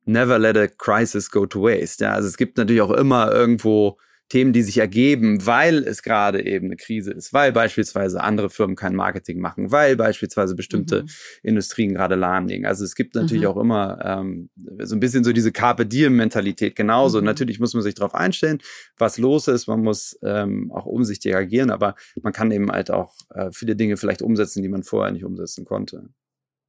[0.06, 2.04] never let a crisis go to waste.
[2.04, 6.44] Ja, also es gibt natürlich auch immer irgendwo Themen, die sich ergeben, weil es gerade
[6.44, 11.08] eben eine Krise ist, weil beispielsweise andere Firmen kein Marketing machen, weil beispielsweise bestimmte mhm.
[11.42, 12.66] Industrien gerade lahmlegen.
[12.66, 13.48] Also es gibt natürlich mhm.
[13.48, 14.50] auch immer ähm,
[14.82, 17.18] so ein bisschen so diese Carpe Diem-Mentalität genauso.
[17.18, 17.26] Mhm.
[17.26, 18.58] Natürlich muss man sich darauf einstellen,
[18.96, 19.66] was los ist.
[19.66, 23.96] Man muss ähm, auch umsichtig agieren, aber man kann eben halt auch äh, viele Dinge
[23.96, 26.08] vielleicht umsetzen, die man vorher nicht umsetzen konnte.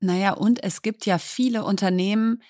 [0.02, 2.42] Naja, und es gibt ja viele Unternehmen,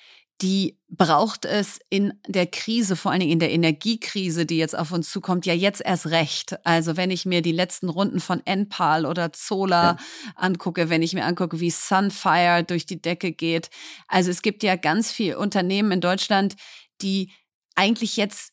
[0.42, 4.92] die braucht es in der Krise, vor allen Dingen in der Energiekrise, die jetzt auf
[4.92, 6.58] uns zukommt, ja jetzt erst recht.
[6.66, 9.98] Also wenn ich mir die letzten Runden von Enpal oder Zola ja.
[10.36, 13.70] angucke, wenn ich mir angucke, wie Sunfire durch die Decke geht.
[14.08, 16.56] Also es gibt ja ganz viele Unternehmen in Deutschland,
[17.02, 17.32] die
[17.76, 18.52] eigentlich jetzt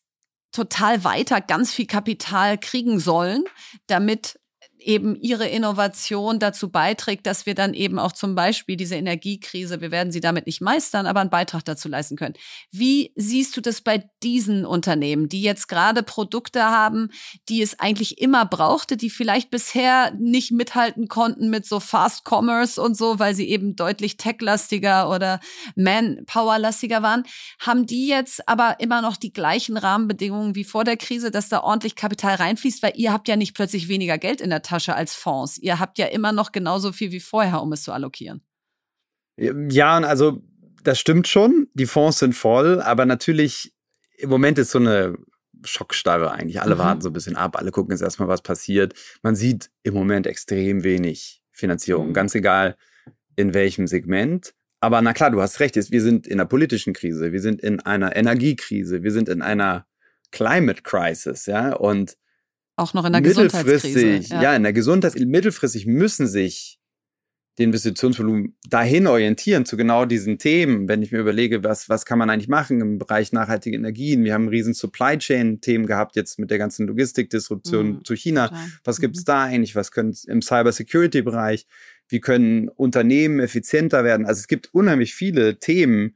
[0.53, 3.43] total weiter ganz viel Kapital kriegen sollen,
[3.87, 4.39] damit
[4.85, 9.91] eben ihre Innovation dazu beiträgt, dass wir dann eben auch zum Beispiel diese Energiekrise, wir
[9.91, 12.35] werden sie damit nicht meistern, aber einen Beitrag dazu leisten können.
[12.71, 17.09] Wie siehst du das bei diesen Unternehmen, die jetzt gerade Produkte haben,
[17.49, 22.81] die es eigentlich immer brauchte, die vielleicht bisher nicht mithalten konnten mit so Fast Commerce
[22.81, 25.39] und so, weil sie eben deutlich techlastiger oder
[25.75, 27.23] Manpower-lastiger waren?
[27.59, 31.61] Haben die jetzt aber immer noch die gleichen Rahmenbedingungen wie vor der Krise, dass da
[31.61, 34.93] ordentlich Kapital reinfließt, weil ihr habt ja nicht plötzlich weniger Geld in der Tasche?
[34.93, 35.57] Als Fonds.
[35.57, 38.41] Ihr habt ja immer noch genauso viel wie vorher, um es zu allokieren.
[39.37, 40.41] Ja, also
[40.83, 41.67] das stimmt schon.
[41.73, 43.73] Die Fonds sind voll, aber natürlich
[44.17, 45.17] im Moment ist so eine
[45.63, 46.61] Schockstarre eigentlich.
[46.61, 46.79] Alle mhm.
[46.79, 48.93] warten so ein bisschen ab, alle gucken jetzt erstmal, was passiert.
[49.21, 52.13] Man sieht im Moment extrem wenig Finanzierung, mhm.
[52.13, 52.75] ganz egal
[53.35, 54.53] in welchem Segment.
[54.79, 57.79] Aber na klar, du hast recht, wir sind in einer politischen Krise, wir sind in
[57.79, 59.85] einer Energiekrise, wir sind in einer
[60.31, 62.17] Climate Crisis, ja, und
[62.75, 64.33] auch noch in der Gesundheitskrise.
[64.33, 64.41] Ja.
[64.41, 66.79] ja, in der Gesundheit, mittelfristig müssen sich
[67.57, 70.87] die Investitionsvolumen dahin orientieren zu genau diesen Themen.
[70.87, 74.23] Wenn ich mir überlege, was, was kann man eigentlich machen im Bereich nachhaltige Energien?
[74.23, 78.47] Wir haben riesen Supply Chain Themen gehabt jetzt mit der ganzen Logistikdisruption mhm, zu China.
[78.47, 78.67] Klar.
[78.83, 79.25] Was gibt's mhm.
[79.25, 79.75] da eigentlich?
[79.75, 81.67] Was können im Cyber Security Bereich?
[82.09, 84.25] Wie können Unternehmen effizienter werden?
[84.25, 86.15] Also es gibt unheimlich viele Themen,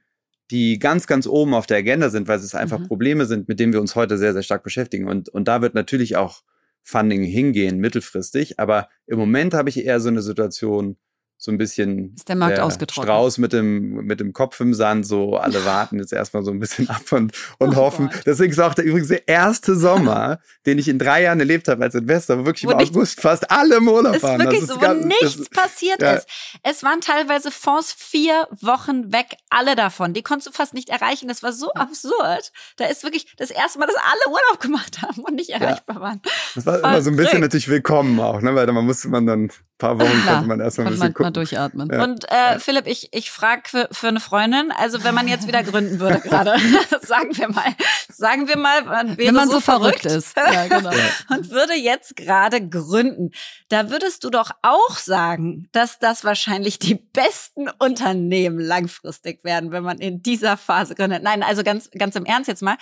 [0.49, 2.87] die ganz, ganz oben auf der Agenda sind, weil es einfach mhm.
[2.87, 5.07] Probleme sind, mit denen wir uns heute sehr, sehr stark beschäftigen.
[5.07, 6.41] Und, und da wird natürlich auch
[6.81, 8.59] Funding hingehen, mittelfristig.
[8.59, 10.97] Aber im Moment habe ich eher so eine Situation,
[11.39, 13.13] so ein bisschen ist der Markt der ausgetrocknet.
[13.13, 16.59] Strauß mit dem, mit dem Kopf im Sand, so alle warten jetzt erstmal so ein
[16.59, 18.09] bisschen ab und, und oh hoffen.
[18.09, 18.23] Gott.
[18.25, 21.83] Deswegen ist auch der übrigens der erste Sommer, den ich in drei Jahren erlebt habe
[21.83, 24.41] als Investor, wo wirklich wo im August fast alle im Urlaub waren.
[24.41, 26.13] Ist wirklich so, wo nichts das, passiert ja.
[26.13, 26.27] ist.
[26.63, 30.13] Es waren teilweise Fonds vier Wochen weg, alle davon.
[30.13, 31.27] Die konntest du fast nicht erreichen.
[31.27, 32.51] Das war so absurd.
[32.77, 36.01] Da ist wirklich das erste Mal, dass alle Urlaub gemacht haben und nicht erreichbar ja.
[36.01, 36.21] waren.
[36.55, 38.55] Das war Voll immer so ein bisschen natürlich willkommen auch, ne?
[38.55, 40.35] weil da musste man dann paar Wochen Klar.
[40.35, 41.89] konnte man erstmal ein bisschen gucken mal durchatmen.
[41.91, 42.03] Ja.
[42.03, 45.63] Und äh, Philipp, ich, ich frage für, für eine Freundin, also wenn man jetzt wieder
[45.63, 46.55] gründen würde gerade,
[47.01, 47.73] sagen wir mal,
[48.17, 50.91] sagen wir mal, man wäre wenn man so, so verrückt, verrückt ist ja, genau.
[51.29, 53.31] und würde jetzt gerade gründen,
[53.69, 59.83] da würdest du doch auch sagen, dass das wahrscheinlich die besten Unternehmen langfristig werden, wenn
[59.83, 61.23] man in dieser Phase gründet.
[61.23, 62.77] Nein, also ganz, ganz im Ernst jetzt mal.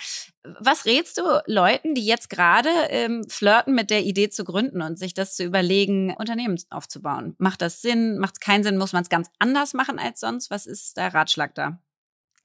[0.60, 4.98] Was rätst du Leuten, die jetzt gerade ähm, flirten mit der Idee zu gründen und
[4.98, 7.34] sich das zu überlegen, Unternehmen aufzubauen?
[7.38, 8.18] Macht das Sinn?
[8.18, 8.76] Macht es keinen Sinn?
[8.78, 10.50] Muss man es ganz anders machen als sonst?
[10.50, 11.80] Was ist der Ratschlag da?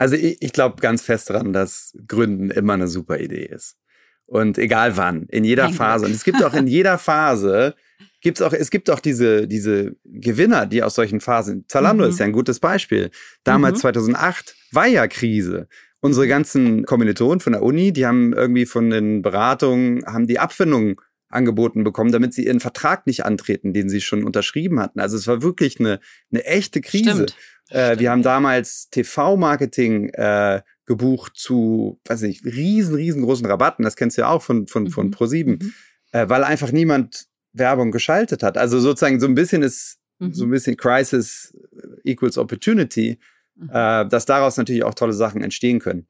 [0.01, 3.77] Also ich, ich glaube ganz fest daran, dass Gründen immer eine super Idee ist.
[4.25, 6.07] Und egal wann, in jeder mein Phase.
[6.07, 7.75] Und es gibt auch in jeder Phase
[8.19, 12.09] gibt's auch, es gibt auch diese, diese Gewinner, die aus solchen Phasen, Zalando mhm.
[12.09, 13.11] ist ja ein gutes Beispiel.
[13.43, 13.81] Damals mhm.
[13.81, 15.67] 2008 war ja Krise
[15.99, 20.99] unsere ganzen Kommilitonen von der Uni, die haben irgendwie von den Beratungen, haben die Abfindung
[21.32, 25.00] angeboten bekommen, damit sie ihren Vertrag nicht antreten, den sie schon unterschrieben hatten.
[25.00, 26.00] Also es war wirklich eine,
[26.32, 27.28] eine echte Krise.
[27.70, 28.00] Äh.
[28.00, 33.84] Wir haben damals TV-Marketing äh, gebucht zu, weiß nicht, riesen, riesengroßen Rabatten.
[33.84, 34.91] Das kennst du ja auch von, von, mhm.
[34.91, 35.74] von Pro7, mhm.
[36.12, 38.58] äh, weil einfach niemand Werbung geschaltet hat.
[38.58, 40.34] Also sozusagen so ein bisschen ist, mhm.
[40.34, 41.56] so ein bisschen Crisis
[42.04, 43.20] equals Opportunity
[43.56, 43.70] mhm.
[43.70, 46.08] äh, dass daraus natürlich auch tolle Sachen entstehen können.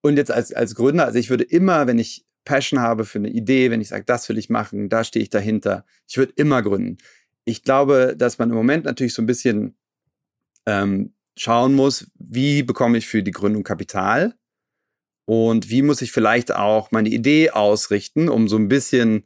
[0.00, 3.28] Und jetzt als, als Gründer, also ich würde immer, wenn ich Passion habe für eine
[3.28, 6.62] Idee, wenn ich sage, das will ich machen, da stehe ich dahinter, ich würde immer
[6.62, 6.98] gründen.
[7.44, 9.76] Ich glaube, dass man im Moment natürlich so ein bisschen
[10.66, 14.34] ähm, schauen muss, wie bekomme ich für die Gründung Kapital
[15.24, 19.24] und wie muss ich vielleicht auch meine Idee ausrichten, um so ein bisschen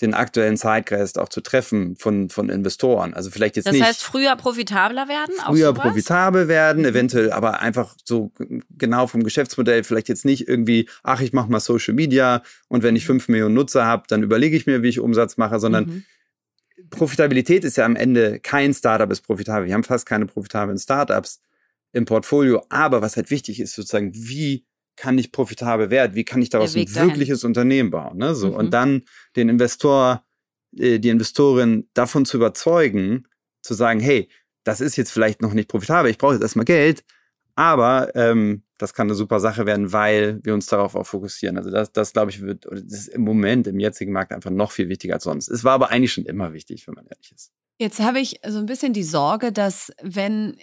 [0.00, 3.14] den aktuellen Zeitgeist auch zu treffen von, von Investoren.
[3.14, 3.82] Also vielleicht jetzt das nicht.
[3.82, 5.34] Das heißt, früher profitabler werden?
[5.46, 6.88] Früher profitabel werden, mhm.
[6.88, 8.30] eventuell aber einfach so
[8.70, 12.94] genau vom Geschäftsmodell vielleicht jetzt nicht irgendwie, ach, ich mache mal Social Media und wenn
[12.94, 13.06] ich mhm.
[13.06, 16.04] fünf Millionen Nutzer habe, dann überlege ich mir, wie ich Umsatz mache, sondern mhm.
[16.90, 19.66] Profitabilität ist ja am Ende kein Startup ist profitabel.
[19.66, 21.40] Wir haben fast keine profitablen Startups
[21.92, 22.64] im Portfolio.
[22.68, 24.64] Aber was halt wichtig ist, sozusagen, wie
[24.96, 26.14] kann ich profitabel werden?
[26.14, 27.50] Wie kann ich daraus ein wirkliches dahin.
[27.50, 28.18] Unternehmen bauen?
[28.18, 28.34] Ne?
[28.34, 28.48] So.
[28.48, 28.56] Mhm.
[28.56, 29.02] Und dann
[29.36, 30.24] den Investor,
[30.76, 33.28] äh, die Investorin davon zu überzeugen,
[33.62, 34.28] zu sagen, hey,
[34.64, 37.04] das ist jetzt vielleicht noch nicht profitabel, ich brauche jetzt erstmal Geld,
[37.54, 41.56] aber ähm, das kann eine super Sache werden, weil wir uns darauf auch fokussieren.
[41.56, 44.72] Also das, das glaube ich, wird, das ist im Moment im jetzigen Markt einfach noch
[44.72, 45.48] viel wichtiger als sonst.
[45.48, 47.52] Es war aber eigentlich schon immer wichtig, wenn man ehrlich ist.
[47.78, 50.56] Jetzt habe ich so ein bisschen die Sorge, dass wenn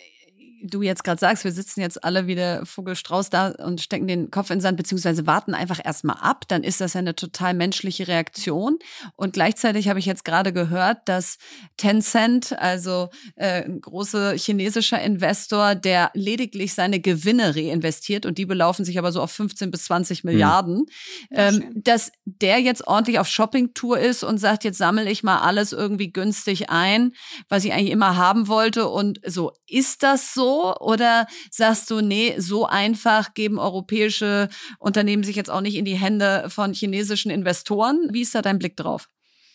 [0.64, 4.50] du jetzt gerade sagst, wir sitzen jetzt alle wieder Vogelstrauß da und stecken den Kopf
[4.50, 8.08] in den Sand, beziehungsweise warten einfach erstmal ab, dann ist das ja eine total menschliche
[8.08, 8.80] Reaktion.
[9.16, 11.38] Und gleichzeitig habe ich jetzt gerade gehört, dass
[11.78, 18.86] Tencent, also äh, ein großer chinesischer Investor, der lediglich seine Gewinne reinvestiert und die belaufen
[18.86, 20.86] sich aber so auf 15 bis 20 Milliarden,
[21.30, 21.38] hm.
[21.38, 25.74] ähm, dass der jetzt ordentlich auf Shoppingtour ist und sagt, jetzt sammle ich mal alles
[25.74, 27.14] irgendwie günstig ein,
[27.50, 29.52] was ich eigentlich immer haben wollte und so.
[29.68, 35.62] Ist das so oder sagst du, nee, so einfach geben europäische Unternehmen sich jetzt auch
[35.62, 38.10] nicht in die Hände von chinesischen Investoren?
[38.12, 39.10] Wie ist da dein Blick drauf?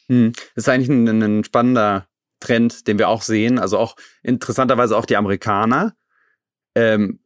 [0.08, 2.06] Hm, das ist eigentlich ein, ein spannender
[2.40, 3.58] Trend, den wir auch sehen.
[3.58, 5.94] Also auch interessanterweise auch die Amerikaner.
[6.74, 7.20] Ähm,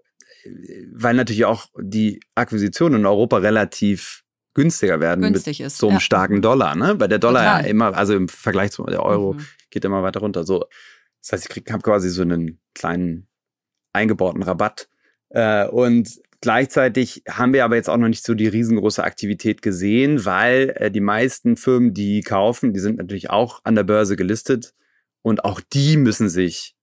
[0.92, 5.96] weil natürlich auch die Akquisitionen in Europa relativ günstiger werden Günstig mit ist, so einem
[5.96, 6.00] ja.
[6.00, 6.98] starken Dollar, ne?
[6.98, 7.62] Weil der Dollar Total.
[7.62, 9.46] ja immer, also im Vergleich zu der Euro Mhm.
[9.70, 10.44] geht immer weiter runter.
[10.44, 10.66] So,
[11.20, 13.28] das heißt, ich habe quasi so einen kleinen
[13.92, 14.88] eingebauten Rabatt.
[15.30, 20.24] Äh, und gleichzeitig haben wir aber jetzt auch noch nicht so die riesengroße Aktivität gesehen,
[20.24, 24.74] weil äh, die meisten Firmen, die kaufen, die sind natürlich auch an der Börse gelistet
[25.22, 26.74] und auch die müssen sich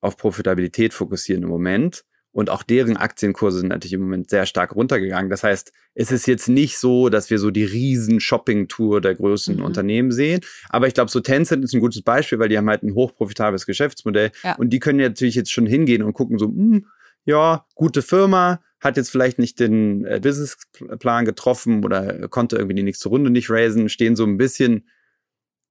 [0.00, 2.04] auf Profitabilität fokussieren im Moment.
[2.34, 5.30] Und auch deren Aktienkurse sind natürlich im Moment sehr stark runtergegangen.
[5.30, 9.58] Das heißt, es ist jetzt nicht so, dass wir so die riesen Shopping-Tour der größten
[9.58, 9.62] Mhm.
[9.62, 10.40] Unternehmen sehen.
[10.68, 13.66] Aber ich glaube, so Tencent ist ein gutes Beispiel, weil die haben halt ein hochprofitables
[13.66, 14.32] Geschäftsmodell.
[14.42, 14.56] Ja.
[14.56, 16.86] Und die können ja natürlich jetzt schon hingehen und gucken so, hm,
[17.24, 22.82] ja, gute Firma, hat jetzt vielleicht nicht den äh, Businessplan getroffen oder konnte irgendwie die
[22.82, 24.88] nächste Runde nicht raisen, stehen so ein bisschen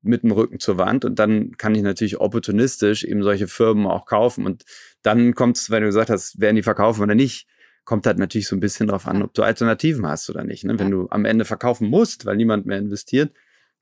[0.02, 4.06] mit dem Rücken zur Wand und dann kann ich natürlich opportunistisch eben solche Firmen auch
[4.06, 4.64] kaufen und
[5.04, 7.48] dann kommt es, wenn du gesagt hast, werden die verkaufen oder nicht,
[7.86, 10.64] kommt halt natürlich so ein bisschen drauf an, ob du Alternativen hast oder nicht.
[10.64, 10.80] Ne?
[10.80, 13.34] Wenn du am Ende verkaufen musst, weil niemand mehr investiert,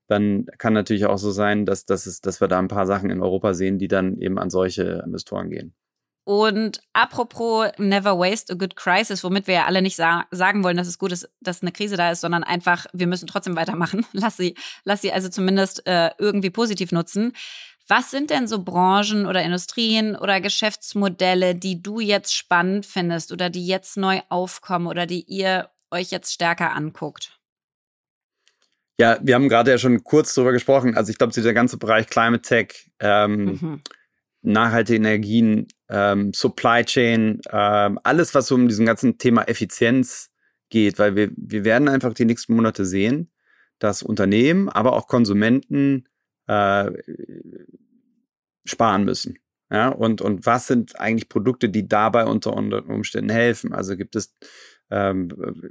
[0.07, 3.09] dann kann natürlich auch so sein, dass, dass, es, dass wir da ein paar Sachen
[3.09, 5.73] in Europa sehen, die dann eben an solche Investoren gehen.
[6.23, 10.77] Und apropos never waste a good crisis, womit wir ja alle nicht sa sagen wollen,
[10.77, 14.05] dass es gut ist, dass eine Krise da ist, sondern einfach, wir müssen trotzdem weitermachen.
[14.13, 17.33] Lass sie, lass sie also zumindest äh, irgendwie positiv nutzen.
[17.87, 23.49] Was sind denn so Branchen oder Industrien oder Geschäftsmodelle, die du jetzt spannend findest oder
[23.49, 27.37] die jetzt neu aufkommen oder die ihr euch jetzt stärker anguckt?
[28.97, 30.95] Ja, wir haben gerade ja schon kurz darüber gesprochen.
[30.95, 33.81] Also ich glaube, dieser ganze Bereich Climate Tech, ähm, Mhm.
[34.43, 40.29] nachhaltige Energien, ähm, Supply Chain, ähm, alles, was so um diesen ganzen Thema Effizienz
[40.69, 43.31] geht, weil wir, wir werden einfach die nächsten Monate sehen,
[43.79, 46.05] dass Unternehmen, aber auch Konsumenten
[46.51, 46.91] äh,
[48.65, 49.37] sparen müssen.
[49.71, 53.73] Ja, und, und was sind eigentlich Produkte, die dabei unter Umständen helfen?
[53.73, 54.35] Also gibt es
[54.89, 55.29] ähm,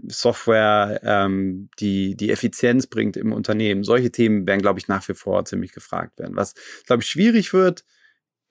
[0.09, 3.85] Software, ähm, die die Effizienz bringt im Unternehmen.
[3.85, 6.35] Solche Themen werden, glaube ich, nach wie vor ziemlich gefragt werden.
[6.35, 6.55] Was,
[6.87, 7.85] glaube ich, schwierig wird,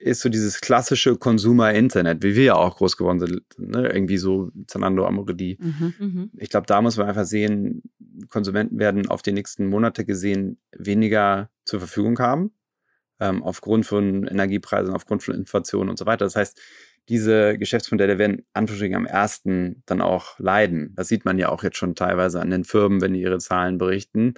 [0.00, 3.88] ist so dieses klassische Consumer-Internet, wie wir ja auch groß geworden sind, ne?
[3.88, 5.58] irgendwie so Zalando, Amorelie.
[5.60, 5.94] Mhm.
[5.98, 6.30] Mhm.
[6.38, 7.82] Ich glaube, da muss man einfach sehen,
[8.28, 12.52] Konsumenten werden auf die nächsten Monate gesehen weniger zur Verfügung haben,
[13.20, 16.24] ähm, aufgrund von Energiepreisen, aufgrund von Inflation und so weiter.
[16.24, 16.58] Das heißt,
[17.10, 20.94] diese Geschäftsmodelle werden Anführungsstrichen am ersten dann auch leiden.
[20.96, 23.76] Das sieht man ja auch jetzt schon teilweise an den Firmen, wenn die ihre Zahlen
[23.76, 24.34] berichten.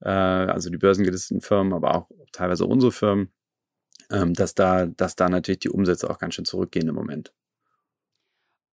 [0.00, 3.30] Äh, also die börsengelisteten Firmen, aber auch teilweise unsere Firmen,
[4.08, 7.32] dass da, dass da natürlich die Umsätze auch ganz schön zurückgehen im Moment.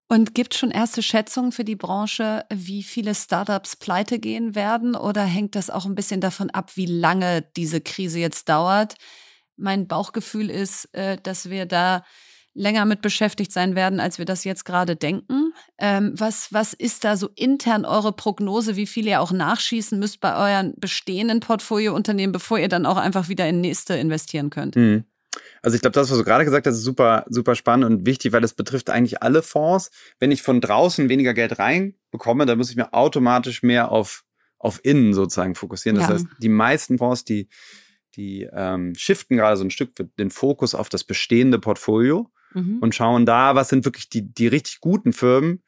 [0.08, 4.96] Und gibt schon erste Schätzungen für die Branche, wie viele Startups pleite gehen werden?
[4.96, 8.96] Oder hängt das auch ein bisschen davon ab, wie lange diese Krise jetzt dauert?
[9.58, 12.04] Mein Bauchgefühl ist, äh, dass wir da
[12.54, 15.54] länger mit beschäftigt sein werden, als wir das jetzt gerade denken.
[15.80, 20.22] Ähm, was, was ist da so intern eure Prognose, wie viel ihr auch nachschießen müsst
[20.22, 24.76] bei euren bestehenden Portfoliounternehmen, bevor ihr dann auch einfach wieder in nächste investieren könnt?
[24.76, 25.04] Mhm.
[25.62, 28.32] Also ich glaube, das, was du gerade gesagt hast, ist super, super spannend und wichtig,
[28.34, 29.92] weil das betrifft eigentlich alle Fonds.
[30.20, 34.24] Wenn ich von draußen weniger Geld reinbekomme, dann muss ich mir automatisch mehr auf,
[34.60, 35.96] auf innen sozusagen fokussieren.
[35.98, 36.14] Das Ja.
[36.16, 37.50] heißt, die meisten Fonds, die,
[38.16, 42.78] die ähm, shiften gerade so ein Stück den Fokus auf das bestehende Portfolio Mhm.
[42.80, 45.62] und schauen da, was sind wirklich die, die richtig guten Firmen,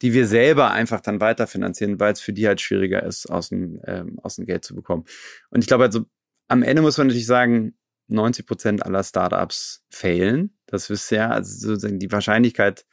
[0.00, 3.78] die wir selber einfach dann weiterfinanzieren, weil es für die halt schwieriger ist, aus dem,
[3.84, 5.04] ähm, aus dem Geld zu bekommen.
[5.50, 6.06] Und ich glaube, also
[6.48, 7.74] am Ende muss man natürlich sagen,
[8.10, 10.56] 90 Prozent aller Startups failen.
[10.66, 11.30] Das wisst ihr ja.
[11.30, 12.84] Also sozusagen die Wahrscheinlichkeit,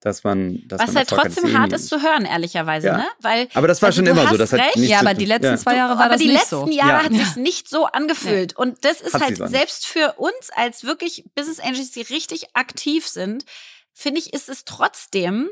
[0.00, 2.96] dass man, dass Was man halt hat, trotzdem ist hart ist zu hören, ehrlicherweise, Ja.
[2.98, 3.06] ne?
[3.20, 4.36] Weil Aber das war also schon immer so.
[4.36, 4.76] Das hat recht.
[4.76, 5.56] nichts Ja, aber die letzten ja.
[5.56, 6.70] zwei Jahre war aber das die nicht letzten so.
[6.70, 7.02] Jahre Ja.
[7.04, 8.56] hat sich nicht so angefühlt.
[8.56, 13.06] Und das ist Hat halt selbst für uns als wirklich Business Angels, die richtig aktiv
[13.06, 13.44] sind,
[13.92, 15.48] finde ich, ist es trotzdem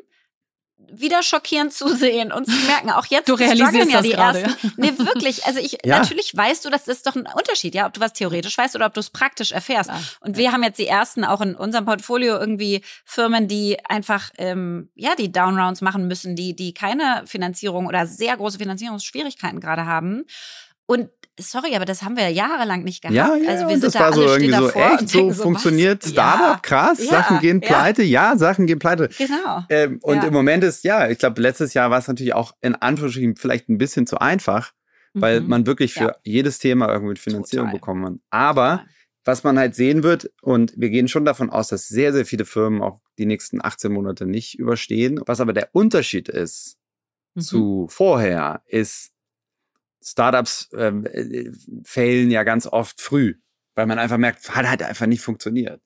[0.92, 4.66] wieder schockierend zu sehen und zu merken, auch jetzt du realisierst ja die grade, ersten.
[4.66, 4.72] Ja.
[4.76, 5.46] Nee, wirklich.
[5.46, 5.98] Also ich, ja.
[5.98, 8.86] natürlich weißt du, das ist doch ein Unterschied, ja, ob du was theoretisch weißt oder
[8.86, 9.90] ob du es praktisch erfährst.
[9.90, 10.00] Ja.
[10.20, 14.90] Und wir haben jetzt die ersten auch in unserem Portfolio irgendwie Firmen, die einfach, ähm,
[14.94, 20.24] ja, die Downrounds machen müssen, die, die keine Finanzierung oder sehr große Finanzierungsschwierigkeiten gerade haben.
[20.86, 23.14] Und sorry, aber das haben wir ja jahrelang nicht gehabt.
[23.14, 26.10] Ja, ja, also wir sind das da war so irgendwie so echt, so funktioniert so,
[26.10, 28.36] Startup, ja, krass, ja, Sachen gehen pleite, ja.
[28.36, 29.08] Sachen gehen pleite.
[29.16, 29.64] Genau.
[29.68, 32.74] Ähm, und im Moment ist, ja, ich glaube, letztes Jahr war es natürlich auch in
[32.74, 34.72] Anführungsstrichen vielleicht ein bisschen zu einfach,
[35.14, 35.48] weil mhm.
[35.48, 37.78] man wirklich für jedes Thema irgendwie Finanzierung Total.
[37.78, 38.20] bekommen kann.
[38.30, 38.86] Aber Total.
[39.24, 42.44] was man halt sehen wird, und wir gehen schon davon aus, dass sehr, sehr viele
[42.44, 45.20] Firmen auch die nächsten 18 Monate nicht überstehen.
[45.26, 46.78] Was aber der Unterschied ist
[47.34, 47.40] mhm.
[47.40, 49.12] zu vorher, ist,
[50.02, 51.50] Startups ähm, äh,
[51.84, 53.34] failen ja ganz oft früh,
[53.74, 55.82] weil man einfach merkt, hat halt einfach nicht funktioniert.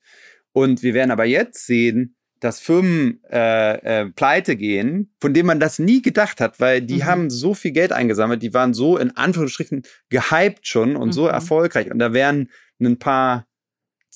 [0.53, 5.61] Und wir werden aber jetzt sehen, dass Firmen äh, äh, pleite gehen, von denen man
[5.61, 7.05] das nie gedacht hat, weil die mhm.
[7.07, 11.13] haben so viel Geld eingesammelt, die waren so in Anführungsstrichen gehypt schon und mhm.
[11.13, 11.91] so erfolgreich.
[11.91, 12.51] Und da werden
[12.81, 13.47] ein paar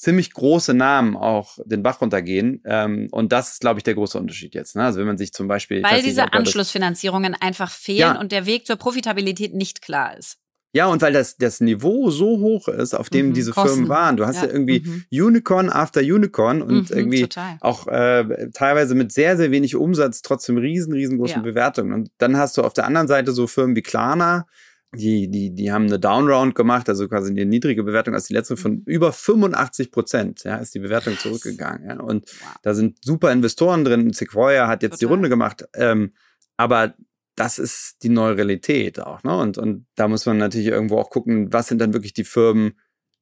[0.01, 2.63] ziemlich große Namen auch den Bach runtergehen.
[2.65, 4.77] Ähm, und das ist, glaube ich, der große Unterschied jetzt.
[4.77, 4.85] Ne?
[4.85, 5.83] Also wenn man sich zum Beispiel.
[5.83, 8.21] Weil diese nicht, Anschlussfinanzierungen einfach fehlen ja.
[8.21, 10.39] und der Weg zur Profitabilität nicht klar ist.
[10.75, 13.71] Ja, und weil das, das Niveau so hoch ist, auf dem mhm, diese Kosten.
[13.71, 14.17] Firmen waren.
[14.19, 15.05] Du hast ja, ja irgendwie mhm.
[15.11, 17.57] Unicorn after Unicorn und mhm, irgendwie total.
[17.61, 21.43] auch äh, teilweise mit sehr, sehr wenig Umsatz trotzdem riesen, riesengroßen ja.
[21.43, 21.93] Bewertungen.
[21.93, 24.47] Und dann hast du auf der anderen Seite so Firmen wie Klarna,
[24.95, 28.57] die, die, die haben eine Downround gemacht, also quasi eine niedrige Bewertung als die letzte
[28.57, 28.83] von mhm.
[28.87, 31.89] über 85 Prozent, ja, ist die Bewertung zurückgegangen.
[31.89, 32.01] Ja.
[32.01, 32.57] Und wow.
[32.63, 34.13] da sind super Investoren drin.
[34.13, 34.99] Sequoia hat jetzt Total.
[35.09, 35.65] die Runde gemacht.
[35.75, 36.13] Ähm,
[36.57, 36.95] aber
[37.37, 39.23] das ist die neue Realität auch.
[39.23, 39.37] Ne?
[39.37, 42.73] Und, und da muss man natürlich irgendwo auch gucken, was sind dann wirklich die Firmen,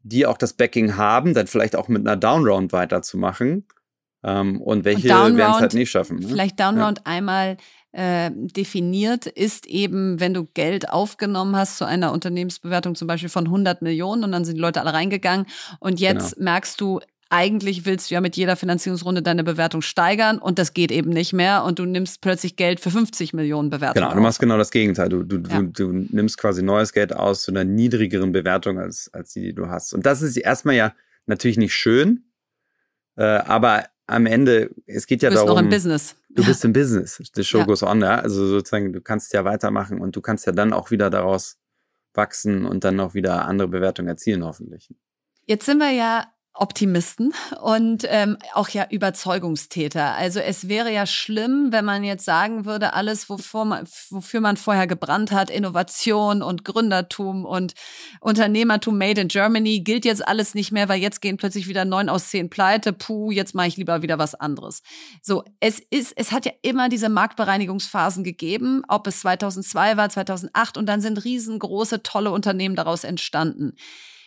[0.01, 3.67] die auch das Backing haben, dann vielleicht auch mit einer Downround weiterzumachen.
[4.23, 6.21] Ähm, und welche werden es halt nicht schaffen.
[6.21, 6.29] Ne?
[6.29, 7.05] Vielleicht Downround ja.
[7.07, 7.57] einmal
[7.97, 13.47] äh, definiert, ist eben, wenn du Geld aufgenommen hast zu einer Unternehmensbewertung zum Beispiel von
[13.47, 15.47] 100 Millionen und dann sind die Leute alle reingegangen
[15.81, 16.45] und jetzt genau.
[16.45, 20.93] merkst du, eigentlich willst du ja mit jeder Finanzierungsrunde deine Bewertung steigern und das geht
[20.93, 24.03] eben nicht mehr und du nimmst plötzlich Geld für 50 Millionen Bewertung.
[24.03, 25.09] Genau, du machst genau das Gegenteil.
[25.09, 25.63] Du, du, ja.
[25.63, 29.55] du, du, nimmst quasi neues Geld aus zu einer niedrigeren Bewertung als, als die, die
[29.55, 29.95] du hast.
[29.95, 30.93] Und das ist erstmal ja
[31.25, 32.27] natürlich nicht schön,
[33.17, 35.57] äh, aber am Ende, es geht ja du bist darum.
[35.57, 36.17] noch im Business.
[36.29, 37.21] Du bist im Business.
[37.35, 37.65] The show ja.
[37.65, 38.21] goes on, ja.
[38.21, 41.59] Also sozusagen, du kannst ja weitermachen und du kannst ja dann auch wieder daraus
[42.15, 44.95] wachsen und dann auch wieder andere Bewertungen erzielen, hoffentlich.
[45.45, 46.27] Jetzt sind wir ja
[46.59, 50.15] Optimisten und ähm, auch ja Überzeugungstäter.
[50.15, 54.57] Also es wäre ja schlimm, wenn man jetzt sagen würde, alles, wofür man, wofür man
[54.57, 57.75] vorher gebrannt hat, Innovation und Gründertum und
[58.21, 62.09] Unternehmertum made in Germany, gilt jetzt alles nicht mehr, weil jetzt gehen plötzlich wieder neun
[62.09, 62.93] aus zehn pleite.
[62.93, 64.83] Puh, jetzt mache ich lieber wieder was anderes.
[65.21, 70.79] So, es ist, es hat ja immer diese Marktbereinigungsphasen gegeben, ob es 2002 war, 2008
[70.79, 73.75] und dann sind riesengroße, tolle Unternehmen daraus entstanden.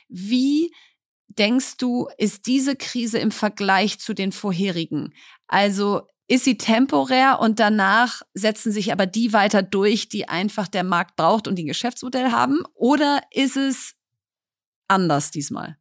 [0.10, 0.72] Wie
[1.30, 5.14] denkst du, ist diese Krise im Vergleich zu den vorherigen?
[5.48, 10.84] Also ist sie temporär und danach setzen sich aber die weiter durch, die einfach der
[10.84, 12.64] Markt braucht und die ein Geschäftsmodell haben?
[12.76, 13.96] Oder ist es
[14.88, 15.78] anders diesmal?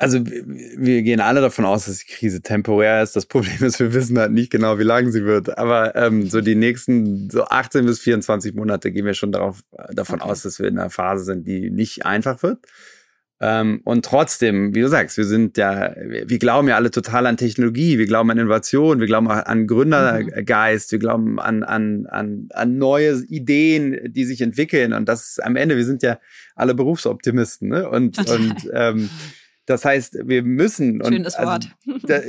[0.00, 3.14] Also wir gehen alle davon aus, dass die Krise temporär ist.
[3.14, 5.58] Das Problem ist, wir wissen halt nicht genau, wie lange sie wird.
[5.58, 9.94] Aber ähm, so die nächsten so 18 bis 24 Monate gehen wir schon darauf, äh,
[9.94, 10.30] davon okay.
[10.30, 12.64] aus, dass wir in einer Phase sind, die nicht einfach wird.
[13.42, 17.38] Ähm, und trotzdem, wie du sagst, wir sind ja, wir glauben ja alle total an
[17.38, 20.92] Technologie, wir glauben an Innovation, wir glauben an Gründergeist, mhm.
[20.92, 24.92] wir glauben an, an, an, an neue Ideen, die sich entwickeln.
[24.92, 26.18] Und das ist am Ende, wir sind ja
[26.54, 27.68] alle Berufsoptimisten.
[27.68, 27.88] Ne?
[27.88, 29.08] Und, und ähm,
[29.64, 31.00] das heißt, wir müssen.
[31.00, 31.68] Und Schönes also, Wort.
[32.02, 32.20] Da,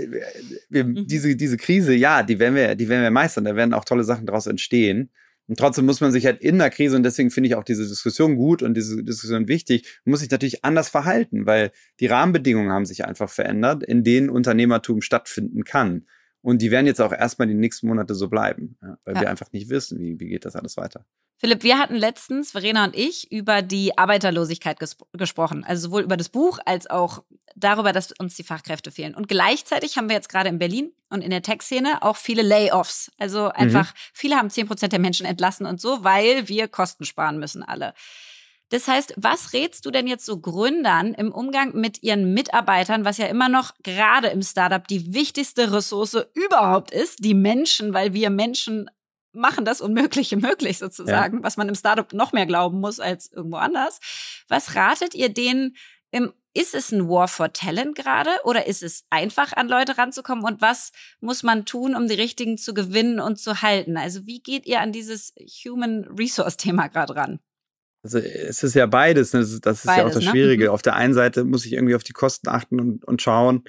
[0.70, 1.08] wir, mhm.
[1.08, 3.44] diese, diese Krise, ja, die werden wir, die werden wir meistern.
[3.44, 5.10] Da werden auch tolle Sachen daraus entstehen.
[5.52, 7.86] Und trotzdem muss man sich halt in der Krise, und deswegen finde ich auch diese
[7.86, 12.86] Diskussion gut und diese Diskussion wichtig, muss sich natürlich anders verhalten, weil die Rahmenbedingungen haben
[12.86, 16.06] sich einfach verändert, in denen Unternehmertum stattfinden kann.
[16.42, 19.22] Und die werden jetzt auch erstmal die nächsten Monate so bleiben, weil ja.
[19.22, 21.06] wir einfach nicht wissen, wie, wie geht das alles weiter.
[21.38, 25.64] Philipp, wir hatten letztens, Verena und ich, über die Arbeiterlosigkeit ges gesprochen.
[25.64, 27.24] Also sowohl über das Buch als auch
[27.56, 29.16] darüber, dass uns die Fachkräfte fehlen.
[29.16, 33.12] Und gleichzeitig haben wir jetzt gerade in Berlin und in der Tech-Szene auch viele Layoffs.
[33.18, 33.98] Also einfach, mhm.
[34.14, 37.96] viele haben 10 Prozent der Menschen entlassen und so, weil wir Kosten sparen müssen alle.
[38.72, 43.18] Das heißt, was rätst du denn jetzt so Gründern im Umgang mit ihren Mitarbeitern, was
[43.18, 48.30] ja immer noch gerade im Startup die wichtigste Ressource überhaupt ist, die Menschen, weil wir
[48.30, 48.90] Menschen
[49.34, 51.44] machen das Unmögliche möglich sozusagen, ja.
[51.44, 54.00] was man im Startup noch mehr glauben muss als irgendwo anders.
[54.48, 55.76] Was ratet ihr denen
[56.12, 60.44] im ist es ein War for Talent gerade oder ist es einfach an Leute ranzukommen
[60.44, 63.96] und was muss man tun, um die richtigen zu gewinnen und zu halten?
[63.96, 65.34] Also wie geht ihr an dieses
[65.66, 67.40] Human Resource Thema gerade ran?
[68.04, 69.42] Also es ist ja beides, ne?
[69.42, 70.30] das ist, das ist beides, ja auch das ne?
[70.32, 70.66] Schwierige.
[70.66, 70.70] Mhm.
[70.72, 73.64] Auf der einen Seite muss ich irgendwie auf die Kosten achten und, und schauen,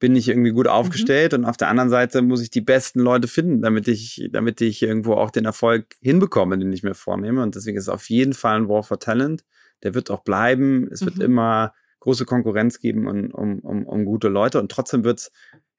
[0.00, 0.72] bin ich irgendwie gut mhm.
[0.72, 1.38] aufgestellt mhm.
[1.38, 4.82] und auf der anderen Seite muss ich die besten Leute finden, damit ich, damit ich
[4.82, 7.42] irgendwo auch den Erfolg hinbekomme, den ich mir vornehme.
[7.42, 9.44] Und deswegen ist es auf jeden Fall ein War for Talent.
[9.84, 10.88] Der wird auch bleiben.
[10.90, 11.22] Es wird mhm.
[11.22, 14.58] immer große Konkurrenz geben um, um, um, um gute Leute.
[14.58, 15.32] Und trotzdem wird es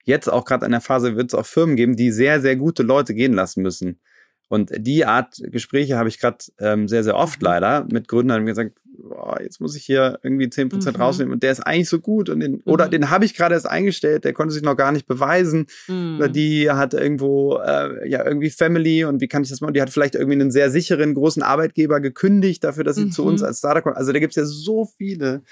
[0.04, 2.82] jetzt auch gerade in der Phase wird es auch Firmen geben, die sehr, sehr gute
[2.82, 4.00] Leute gehen lassen müssen.
[4.48, 7.46] Und die Art Gespräche habe ich gerade ähm, sehr, sehr oft mhm.
[7.46, 10.96] leider mit Gründern gesagt, boah, jetzt muss ich hier irgendwie 10% mhm.
[10.96, 12.62] rausnehmen und der ist eigentlich so gut und den, mhm.
[12.64, 16.16] oder den habe ich gerade erst eingestellt, der konnte sich noch gar nicht beweisen mhm.
[16.18, 19.74] oder die hat irgendwo äh, ja irgendwie Family und wie kann ich das machen?
[19.74, 23.40] Die hat vielleicht irgendwie einen sehr sicheren großen Arbeitgeber gekündigt dafür, dass sie zu uns
[23.40, 23.48] mhm.
[23.48, 23.96] als Startup kommt.
[23.96, 25.42] Also da gibt es ja so viele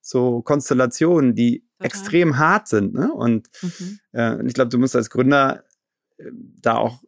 [0.00, 1.86] so Konstellationen, die Total.
[1.86, 2.94] extrem hart sind.
[2.94, 3.12] Ne?
[3.12, 3.98] Und mhm.
[4.12, 5.64] äh, ich glaube, du musst als Gründer
[6.18, 7.02] äh, da auch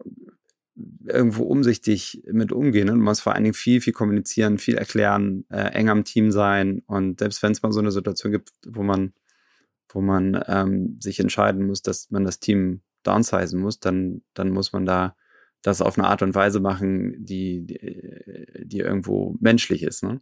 [1.04, 2.86] irgendwo umsichtig mit umgehen.
[2.86, 2.92] Ne?
[2.92, 6.82] Du musst vor allen Dingen viel, viel kommunizieren, viel erklären, äh, eng am Team sein.
[6.86, 9.12] Und selbst wenn es mal so eine Situation gibt, wo man,
[9.88, 14.72] wo man ähm, sich entscheiden muss, dass man das Team downsizen muss, dann, dann muss
[14.72, 15.16] man da
[15.62, 20.04] das auf eine Art und Weise machen, die, die, die irgendwo menschlich ist.
[20.04, 20.20] Ne?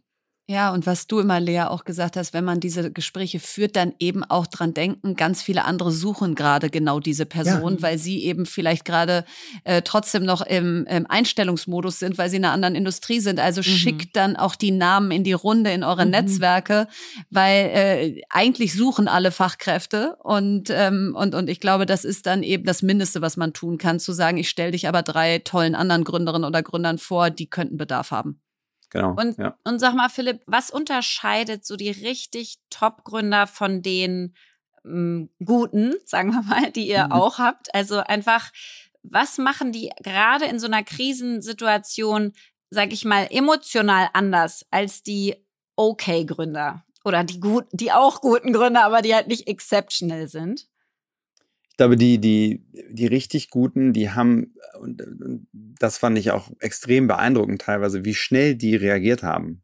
[0.49, 3.93] Ja, und was du immer, Lea, auch gesagt hast, wenn man diese Gespräche führt, dann
[3.99, 7.81] eben auch dran denken, ganz viele andere suchen gerade genau diese Person, ja.
[7.81, 9.25] weil sie eben vielleicht gerade
[9.65, 13.41] äh, trotzdem noch im, im, Einstellungsmodus sind, weil sie in einer anderen Industrie sind.
[13.41, 13.65] Also mhm.
[13.65, 16.11] schickt dann auch die Namen in die Runde in eure mhm.
[16.11, 16.87] Netzwerke,
[17.29, 22.41] weil äh, eigentlich suchen alle Fachkräfte und, ähm, und, und ich glaube, das ist dann
[22.41, 25.75] eben das Mindeste, was man tun kann, zu sagen, ich stelle dich aber drei tollen
[25.75, 28.39] anderen Gründerinnen oder Gründern vor, die könnten Bedarf haben.
[28.89, 29.15] Genau.
[29.17, 29.57] Und, ja.
[29.63, 34.35] und sag mal, Philipp, was unterscheidet so die richtig Top-Gründer von den
[34.85, 37.11] ähm, guten, sagen wir mal, die ihr mhm.
[37.11, 37.73] auch habt?
[37.73, 38.51] Also einfach,
[39.03, 42.33] was machen die gerade in so einer Krisensituation,
[42.69, 45.35] sag ich mal, emotional anders als die
[45.75, 46.83] Okay-Gründer?
[47.03, 50.67] Oder die gut, die auch guten Gründer, aber die halt nicht exceptional sind?
[51.77, 55.03] Ich glaube, die, die, die richtig guten, die haben, und,
[55.53, 59.61] das fand ich auch extrem beeindruckend teilweise, wie schnell die reagiert haben.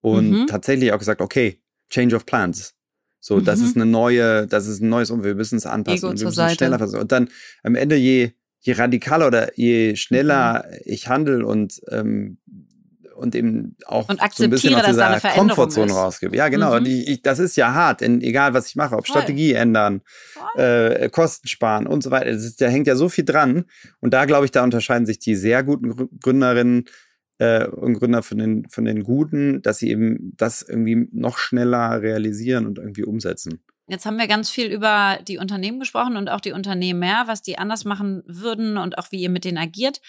[0.00, 0.46] Und mhm.
[0.48, 2.74] tatsächlich auch gesagt, okay, Change of Plans.
[3.20, 3.44] So, mhm.
[3.44, 6.18] das ist eine neue, das ist ein neues Umfeld, wir müssen es anpassen Ego und
[6.18, 6.56] wir müssen Seite.
[6.56, 7.02] schneller versuchen.
[7.02, 7.28] Und dann
[7.62, 10.78] am Ende, je, je radikaler oder je schneller mhm.
[10.86, 12.38] ich handle und ähm,
[13.18, 16.36] und eben auch und so ein bisschen aus dieser Komfortzone rausgebe.
[16.36, 16.78] Ja, genau.
[16.78, 16.84] Mhm.
[16.84, 19.16] Die, ich, das ist ja hart, in, egal was ich mache, ob Voll.
[19.16, 20.02] Strategie ändern,
[20.56, 22.26] äh, Kosten sparen und so weiter.
[22.26, 23.64] Ist, da hängt ja so viel dran.
[24.00, 26.84] Und da glaube ich, da unterscheiden sich die sehr guten Gründerinnen
[27.38, 32.00] äh, und Gründer von den, von den guten, dass sie eben das irgendwie noch schneller
[32.02, 33.62] realisieren und irgendwie umsetzen.
[33.90, 37.58] Jetzt haben wir ganz viel über die Unternehmen gesprochen und auch die Unternehmer, was die
[37.58, 40.00] anders machen würden und auch wie ihr mit denen agiert.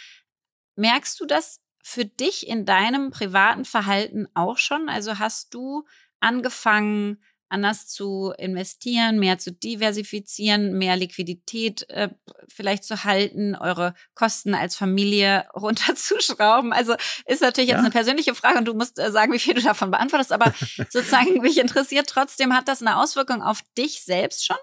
[0.76, 4.90] Merkst du das für dich in deinem privaten Verhalten auch schon?
[4.90, 5.86] Also hast du
[6.20, 7.18] angefangen,
[7.50, 12.10] anders zu investieren, mehr zu diversifizieren, mehr Liquidität äh,
[12.48, 16.72] vielleicht zu halten, eure Kosten als Familie runterzuschrauben?
[16.72, 17.76] Also ist natürlich ja.
[17.76, 20.54] jetzt eine persönliche Frage und du musst äh, sagen, wie viel du davon beantwortest, aber
[20.90, 24.58] sozusagen mich interessiert trotzdem, hat das eine Auswirkung auf dich selbst schon?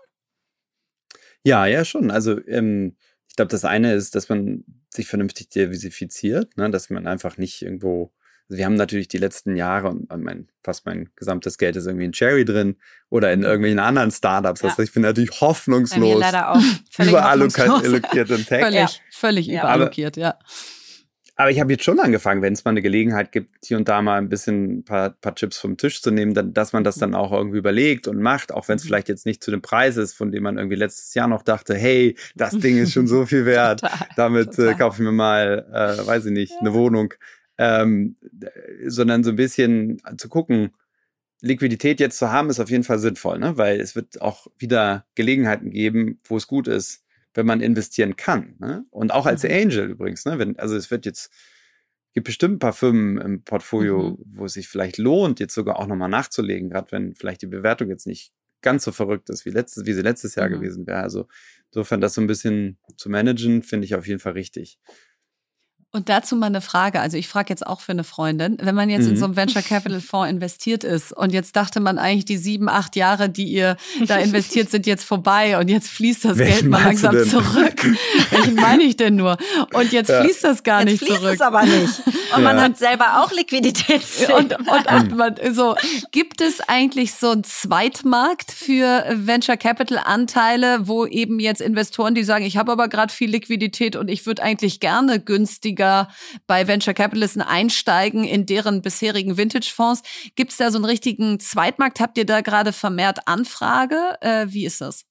[1.42, 2.10] Ja, ja, schon.
[2.10, 2.96] Also ähm,
[3.28, 4.64] ich glaube, das eine ist, dass man
[4.96, 6.70] sich vernünftig diversifiziert, ne?
[6.70, 8.12] dass man einfach nicht irgendwo,
[8.48, 12.06] also wir haben natürlich die letzten Jahre und mein, fast mein gesamtes Geld ist irgendwie
[12.06, 12.76] in Cherry drin
[13.08, 14.62] oder in irgendwelchen anderen Startups.
[14.62, 14.70] Ja.
[14.70, 16.60] Also ich bin natürlich hoffnungslos leider auch
[16.98, 18.62] überallokiert in Tech.
[18.62, 18.88] Völlig, ja.
[19.10, 20.38] völlig überallokiert, ja.
[21.38, 24.00] Aber ich habe jetzt schon angefangen, wenn es mal eine Gelegenheit gibt, hier und da
[24.00, 26.96] mal ein bisschen ein paar, paar Chips vom Tisch zu nehmen, dann, dass man das
[26.96, 28.88] dann auch irgendwie überlegt und macht, auch wenn es mhm.
[28.88, 31.74] vielleicht jetzt nicht zu dem Preis ist, von dem man irgendwie letztes Jahr noch dachte,
[31.74, 34.68] hey, das Ding ist schon so viel wert, total, damit äh, total.
[34.68, 37.12] Äh, kaufe ich mir mal, äh, weiß ich nicht, eine Wohnung.
[37.58, 38.16] Ähm,
[38.86, 40.72] sondern so ein bisschen zu gucken,
[41.42, 43.56] Liquidität jetzt zu haben, ist auf jeden Fall sinnvoll, ne?
[43.58, 47.05] weil es wird auch wieder Gelegenheiten geben, wo es gut ist,
[47.36, 48.56] wenn man investieren kann.
[48.58, 48.84] Ne?
[48.90, 49.50] Und auch als mhm.
[49.50, 50.24] Angel übrigens.
[50.24, 50.38] Ne?
[50.38, 51.30] Wenn, also es wird jetzt,
[52.14, 54.24] gibt bestimmt ein paar Firmen im Portfolio, mhm.
[54.26, 57.88] wo es sich vielleicht lohnt, jetzt sogar auch nochmal nachzulegen, gerade wenn vielleicht die Bewertung
[57.88, 58.32] jetzt nicht
[58.62, 60.54] ganz so verrückt ist, wie, letztes, wie sie letztes Jahr mhm.
[60.54, 61.02] gewesen wäre.
[61.02, 61.28] Also
[61.70, 64.78] insofern das so ein bisschen zu managen, finde ich auf jeden Fall richtig.
[65.92, 67.00] Und dazu mal eine Frage.
[67.00, 69.12] Also ich frage jetzt auch für eine Freundin, wenn man jetzt mhm.
[69.12, 72.68] in so einem Venture Capital Fonds investiert ist und jetzt dachte man eigentlich, die sieben,
[72.68, 73.76] acht Jahre, die ihr
[74.06, 77.82] da investiert, sind jetzt vorbei und jetzt fließt das Welchen Geld mal langsam zurück.
[78.30, 79.38] Welchen meine ich denn nur?
[79.72, 80.22] Und jetzt ja.
[80.22, 81.34] fließt das gar jetzt nicht fließt zurück.
[81.34, 82.02] Es aber nicht.
[82.06, 82.38] Und ja.
[82.40, 84.02] man hat selber auch Liquidität.
[84.36, 85.76] Und, und, und man, so,
[86.10, 92.24] gibt es eigentlich so einen Zweitmarkt für Venture Capital Anteile, wo eben jetzt Investoren, die
[92.24, 96.08] sagen, ich habe aber gerade viel Liquidität und ich würde eigentlich gerne günstiger günstiger
[96.46, 100.02] bei Venture Capitalisten einsteigen in deren bisherigen Vintage-Fonds.
[100.34, 102.00] Gibt es da so einen richtigen Zweitmarkt?
[102.00, 104.16] Habt ihr da gerade vermehrt Anfrage?
[104.20, 105.04] Äh, wie ist das?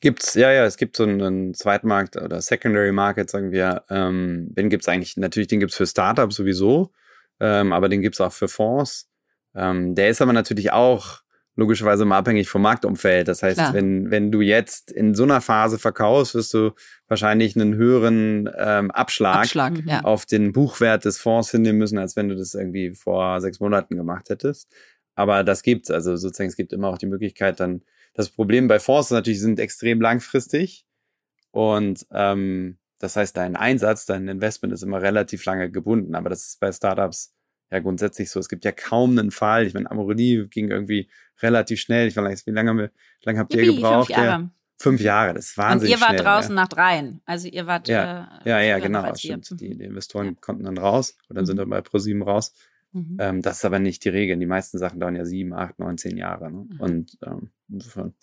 [0.00, 3.84] Gibt's, ja, ja, es gibt so einen Zweitmarkt oder Secondary Market, sagen wir.
[3.90, 6.92] Ähm, den gibt's eigentlich, natürlich, den gibt's für Startups sowieso,
[7.40, 9.08] ähm, aber den gibt's auch für Fonds.
[9.54, 11.20] Ähm, der ist aber natürlich auch
[11.56, 13.28] logischerweise mal abhängig vom Marktumfeld.
[13.28, 16.72] Das heißt, wenn, wenn du jetzt in so einer Phase verkaufst, wirst du
[17.06, 20.00] wahrscheinlich einen höheren ähm, Abschlag, Abschlag ja.
[20.00, 23.96] auf den Buchwert des Fonds hinnehmen müssen, als wenn du das irgendwie vor sechs Monaten
[23.96, 24.72] gemacht hättest.
[25.14, 25.90] Aber das gibt's.
[25.90, 27.82] Also sozusagen, es gibt immer auch die Möglichkeit dann.
[28.14, 30.86] Das Problem bei Fonds ist natürlich, sind extrem langfristig.
[31.50, 36.14] Und ähm, das heißt, dein Einsatz, dein Investment ist immer relativ lange gebunden.
[36.16, 37.32] Aber das ist bei Startups
[37.74, 38.40] ja grundsätzlich so.
[38.40, 39.66] Es gibt ja kaum einen Fall.
[39.66, 41.08] Ich meine, Amorelie ging irgendwie
[41.42, 42.08] relativ schnell.
[42.08, 44.06] Ich weiß wie lange, wie lange habt ihr Yippie, gebraucht?
[44.06, 44.42] Fünf Jahre.
[44.42, 46.62] Ja, fünf Jahre, das ist wahnsinnig Und ihr wart schnell, draußen ja.
[46.62, 47.20] nach dreien.
[47.24, 49.14] Also ihr wart Ja, äh, ja, ja genau.
[49.14, 49.60] Stimmt.
[49.60, 51.46] Die, die, Investoren konnten dann raus oder mhm.
[51.46, 52.54] sind dann bei ProSieben raus.
[52.92, 53.16] Mhm.
[53.18, 54.36] Ähm, das ist aber nicht die Regel.
[54.36, 56.50] Die meisten Sachen dauern ja sieben, acht, neun, zehn Jahre.
[56.50, 56.66] Ne?
[56.70, 56.80] Mhm.
[56.80, 58.14] Und ähm, insofern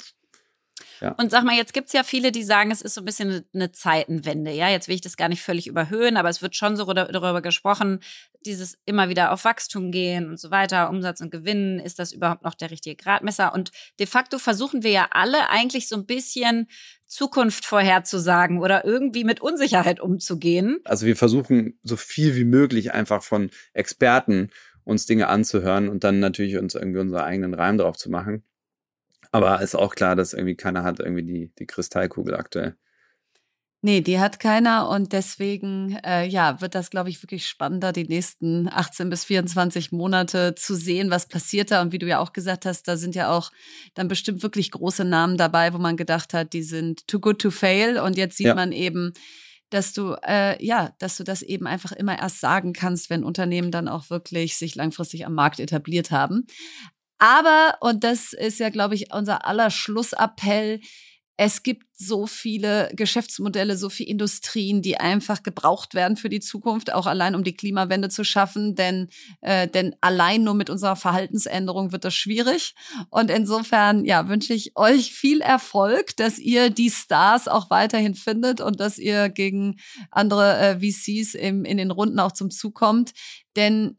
[1.02, 1.16] ja.
[1.18, 3.44] Und sag mal, jetzt gibt es ja viele, die sagen, es ist so ein bisschen
[3.54, 4.52] eine Zeitenwende.
[4.52, 7.42] Ja, jetzt will ich das gar nicht völlig überhöhen, aber es wird schon so darüber
[7.42, 8.00] gesprochen,
[8.46, 12.44] dieses immer wieder auf Wachstum gehen und so weiter, Umsatz und Gewinn, ist das überhaupt
[12.44, 13.54] noch der richtige Gradmesser?
[13.54, 16.68] Und de facto versuchen wir ja alle eigentlich so ein bisschen
[17.08, 20.80] Zukunft vorherzusagen oder irgendwie mit Unsicherheit umzugehen.
[20.86, 24.50] Also wir versuchen so viel wie möglich einfach von Experten
[24.84, 28.44] uns Dinge anzuhören und dann natürlich uns irgendwie unseren eigenen Reim drauf zu machen.
[29.32, 32.76] Aber ist auch klar, dass irgendwie keiner hat irgendwie die, die Kristallkugel aktuell.
[33.84, 38.04] Nee, die hat keiner und deswegen äh, ja, wird das, glaube ich, wirklich spannender, die
[38.04, 41.82] nächsten 18 bis 24 Monate zu sehen, was passiert da.
[41.82, 43.52] Und wie du ja auch gesagt hast, da sind ja auch
[43.96, 47.50] dann bestimmt wirklich große Namen dabei, wo man gedacht hat, die sind too good to
[47.50, 47.98] fail.
[47.98, 48.56] Und jetzt sieht ja.
[48.56, 49.14] man eben,
[49.72, 53.72] dass du äh, ja, dass du das eben einfach immer erst sagen kannst, wenn Unternehmen
[53.72, 56.46] dann auch wirklich sich langfristig am Markt etabliert haben.
[57.22, 60.82] Aber, und das ist ja, glaube ich, unser aller Schlussappell,
[61.38, 66.92] es gibt so viele Geschäftsmodelle, so viele Industrien, die einfach gebraucht werden für die Zukunft,
[66.94, 68.76] auch allein um die Klimawende zu schaffen.
[68.76, 69.10] Denn,
[69.42, 72.74] äh, denn allein nur mit unserer Verhaltensänderung wird das schwierig.
[73.10, 78.62] Und insofern ja, wünsche ich euch viel Erfolg, dass ihr die Stars auch weiterhin findet
[78.62, 79.78] und dass ihr gegen
[80.10, 83.14] andere äh, VCs im, in den Runden auch zum Zug kommt.
[83.56, 83.98] Denn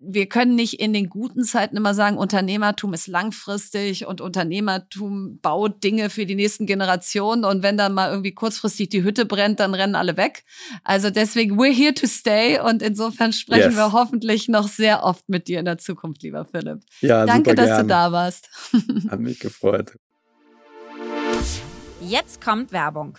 [0.00, 5.84] wir können nicht in den guten Zeiten immer sagen, Unternehmertum ist langfristig und Unternehmertum baut
[5.84, 7.44] Dinge für die nächsten Generationen.
[7.44, 10.44] Und wenn dann mal irgendwie kurzfristig die Hütte brennt, dann rennen alle weg.
[10.84, 12.58] Also deswegen, we're here to stay.
[12.58, 13.76] Und insofern sprechen yes.
[13.76, 16.80] wir hoffentlich noch sehr oft mit dir in der Zukunft, lieber Philipp.
[17.02, 17.82] Ja, Danke, dass gerne.
[17.82, 18.48] du da warst.
[19.10, 19.92] Hat mich gefreut.
[22.00, 23.18] Jetzt kommt Werbung.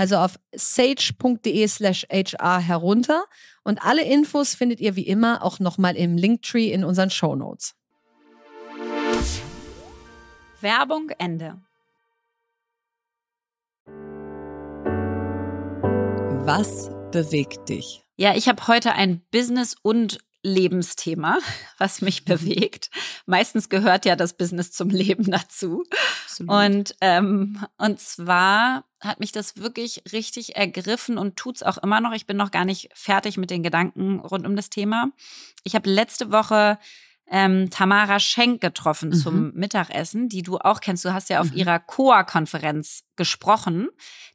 [0.00, 3.24] also auf sage.de slash HR herunter.
[3.64, 7.74] Und alle Infos findet ihr wie immer auch nochmal im Linktree in unseren Show Notes.
[10.62, 11.60] Werbung Ende.
[16.46, 18.02] Was bewegt dich?
[18.16, 21.36] Ja, ich habe heute ein Business- und Lebensthema,
[21.78, 22.36] was mich mhm.
[22.36, 22.88] bewegt.
[23.26, 25.84] Meistens gehört ja das Business zum Leben dazu.
[26.24, 26.50] Absolut.
[26.50, 32.12] Und, ähm, und zwar hat mich das wirklich richtig ergriffen und tut's auch immer noch.
[32.12, 35.10] Ich bin noch gar nicht fertig mit den Gedanken rund um das Thema.
[35.64, 36.78] Ich habe letzte Woche
[37.30, 39.14] ähm, Tamara Schenk getroffen mhm.
[39.14, 41.04] zum Mittagessen, die du auch kennst.
[41.04, 41.56] Du hast ja auf mhm.
[41.56, 43.88] ihrer COA-Konferenz gesprochen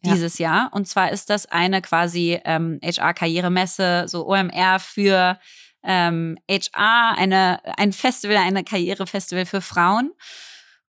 [0.04, 0.50] dieses ja.
[0.50, 0.74] Jahr.
[0.74, 5.38] Und zwar ist das eine quasi ähm, HR-Karrieremesse, so OMR für
[5.84, 10.14] ähm, HR, eine, ein Festival, eine Karrierefestival für Frauen.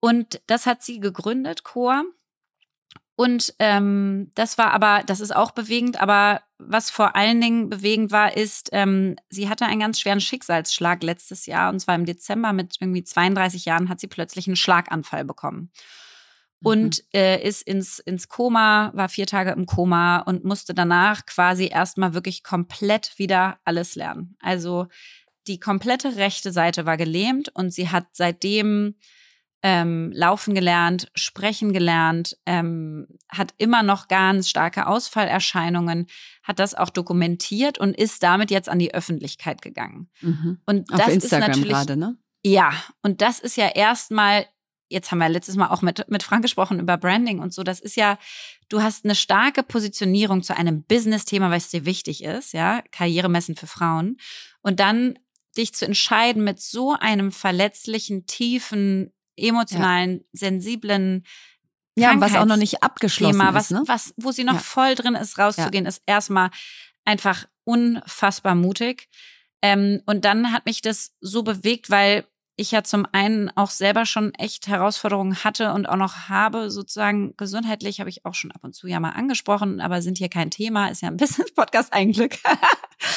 [0.00, 2.04] Und das hat sie gegründet, Chor.
[3.20, 8.12] Und ähm, das war aber, das ist auch bewegend, aber was vor allen Dingen bewegend
[8.12, 12.54] war, ist, ähm, sie hatte einen ganz schweren Schicksalsschlag letztes Jahr und zwar im Dezember
[12.54, 15.70] mit irgendwie 32 Jahren hat sie plötzlich einen Schlaganfall bekommen
[16.62, 17.18] und mhm.
[17.20, 22.14] äh, ist ins, ins Koma, war vier Tage im Koma und musste danach quasi erstmal
[22.14, 24.34] wirklich komplett wieder alles lernen.
[24.40, 24.86] Also
[25.46, 28.94] die komplette rechte Seite war gelähmt und sie hat seitdem
[29.62, 36.06] ähm, laufen gelernt, sprechen gelernt, ähm, hat immer noch ganz starke Ausfallerscheinungen,
[36.42, 40.08] hat das auch dokumentiert und ist damit jetzt an die Öffentlichkeit gegangen.
[40.22, 40.60] Mhm.
[40.66, 42.16] Und Auf das Instagram ist natürlich gerade, ne?
[42.42, 44.46] Ja, und das ist ja erstmal
[44.90, 47.62] jetzt haben wir letztes Mal auch mit, mit Frank gesprochen über Branding und so.
[47.62, 48.18] Das ist ja,
[48.68, 53.68] du hast eine starke Positionierung zu einem Business-Thema, was dir wichtig ist, ja, Karrieremessen für
[53.68, 54.16] Frauen.
[54.62, 55.18] Und dann
[55.56, 60.24] dich zu entscheiden mit so einem verletzlichen, tiefen, emotionalen, ja.
[60.32, 61.24] sensiblen
[61.96, 63.82] ja, was auch noch nicht abgeschlossen Thema, was, ist, ne?
[63.86, 64.60] was, wo sie noch ja.
[64.60, 66.50] voll drin ist, rauszugehen, ist erstmal
[67.04, 69.08] einfach unfassbar mutig.
[69.62, 72.24] Ähm, und dann hat mich das so bewegt, weil
[72.60, 77.34] ich ja zum einen auch selber schon echt Herausforderungen hatte und auch noch habe, sozusagen
[77.36, 80.50] gesundheitlich, habe ich auch schon ab und zu ja mal angesprochen, aber sind hier kein
[80.50, 82.36] Thema, ist ja ein Business-Podcast ein Glück.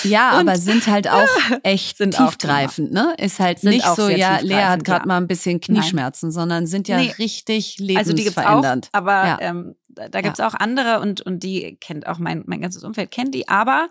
[0.03, 1.27] ja, und, aber sind halt auch
[1.63, 3.13] echt sind tiefgreifend, ne?
[3.17, 5.07] Ist halt nicht so, ja, Lea hat gerade ja.
[5.07, 6.33] mal ein bisschen Knieschmerzen, Nein.
[6.33, 7.13] sondern sind ja nee.
[7.19, 8.29] richtig lebensverändernd.
[8.37, 9.37] Also die auch, aber ja.
[9.41, 13.35] ähm, da gibt's auch andere und, und die kennt auch mein, mein ganzes Umfeld, kennt
[13.35, 13.89] die, aber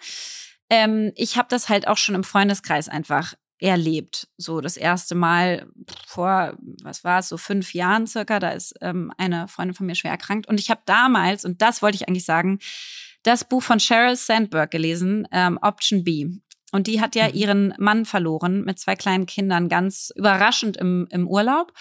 [0.71, 4.29] ähm, ich habe das halt auch schon im Freundeskreis einfach erlebt.
[4.37, 5.67] So das erste Mal
[6.07, 9.95] vor, was war es, so fünf Jahren circa, da ist ähm, eine Freundin von mir
[9.95, 10.49] schwer erkrankt.
[10.49, 12.59] Und ich habe damals, und das wollte ich eigentlich sagen,
[13.23, 16.29] das Buch von Sheryl Sandberg gelesen, ähm, Option B.
[16.73, 17.35] Und die hat ja mhm.
[17.35, 21.73] ihren Mann verloren mit zwei kleinen Kindern, ganz überraschend im, im Urlaub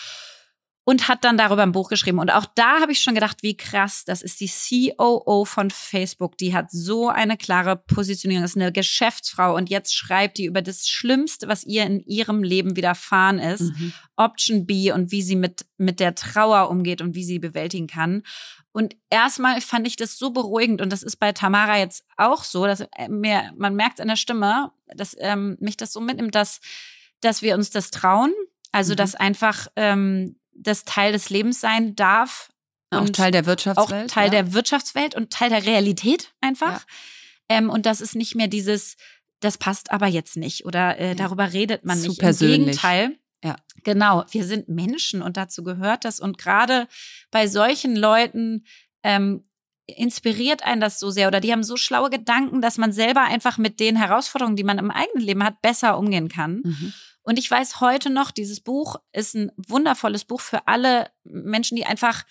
[0.91, 2.19] und hat dann darüber ein Buch geschrieben.
[2.19, 6.37] Und auch da habe ich schon gedacht, wie krass, das ist die COO von Facebook.
[6.37, 10.61] Die hat so eine klare Positionierung, das ist eine Geschäftsfrau und jetzt schreibt die über
[10.61, 13.93] das Schlimmste, was ihr in ihrem Leben widerfahren ist, mhm.
[14.17, 18.23] Option B und wie sie mit, mit der Trauer umgeht und wie sie bewältigen kann.
[18.73, 22.65] Und erstmal fand ich das so beruhigend und das ist bei Tamara jetzt auch so,
[22.65, 26.59] dass äh, mir, man merkt an der Stimme, dass ähm, mich das so mitnimmt, dass,
[27.21, 28.33] dass wir uns das trauen.
[28.73, 28.97] Also, mhm.
[28.97, 32.49] dass einfach ähm, das Teil des Lebens sein darf.
[32.91, 34.12] Auch Teil der Wirtschaftswelt.
[34.12, 34.32] Auch Teil ja.
[34.32, 36.82] der Wirtschaftswelt und Teil der Realität einfach.
[37.49, 37.57] Ja.
[37.57, 38.97] Ähm, und das ist nicht mehr dieses,
[39.39, 42.20] das passt aber jetzt nicht oder äh, darüber redet man Zu nicht.
[42.20, 42.59] Persönlich.
[42.59, 43.18] Im Gegenteil.
[43.43, 43.55] Ja.
[43.84, 46.20] Genau, wir sind Menschen und dazu gehört das.
[46.20, 46.88] Und gerade
[47.32, 48.66] bei solchen Leuten
[49.03, 49.43] ähm,
[49.88, 53.57] inspiriert einen das so sehr oder die haben so schlaue Gedanken, dass man selber einfach
[53.57, 56.62] mit den Herausforderungen, die man im eigenen Leben hat, besser umgehen kann.
[56.64, 56.93] Mhm.
[57.24, 61.86] Und ich weiß heute noch, dieses Buch ist ein wundervolles Buch für alle Menschen, die
[61.86, 62.24] einfach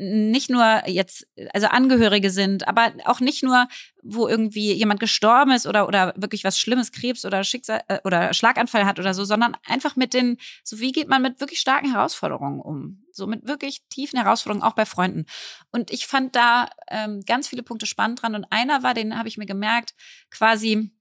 [0.00, 3.66] nicht nur jetzt, also Angehörige sind, aber auch nicht nur,
[4.00, 8.32] wo irgendwie jemand gestorben ist oder, oder wirklich was Schlimmes, Krebs oder Schicksal äh, oder
[8.32, 11.90] Schlaganfall hat oder so, sondern einfach mit den, so wie geht man mit wirklich starken
[11.90, 13.04] Herausforderungen um?
[13.10, 15.26] So mit wirklich tiefen Herausforderungen, auch bei Freunden.
[15.72, 18.36] Und ich fand da ähm, ganz viele Punkte spannend dran.
[18.36, 19.94] Und einer war, den habe ich mir gemerkt,
[20.30, 20.92] quasi,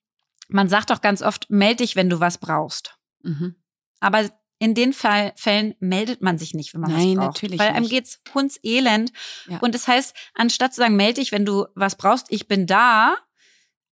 [0.48, 2.97] man sagt doch ganz oft, melde dich, wenn du was brauchst.
[3.24, 3.56] Mhm.
[4.00, 7.28] Aber in den Fall, Fällen meldet man sich nicht, wenn man Nein, was braucht.
[7.28, 9.12] Natürlich weil einem geht's hundselend.
[9.48, 9.60] Ja.
[9.60, 13.16] Und das heißt, anstatt zu sagen, melde dich, wenn du was brauchst, ich bin da,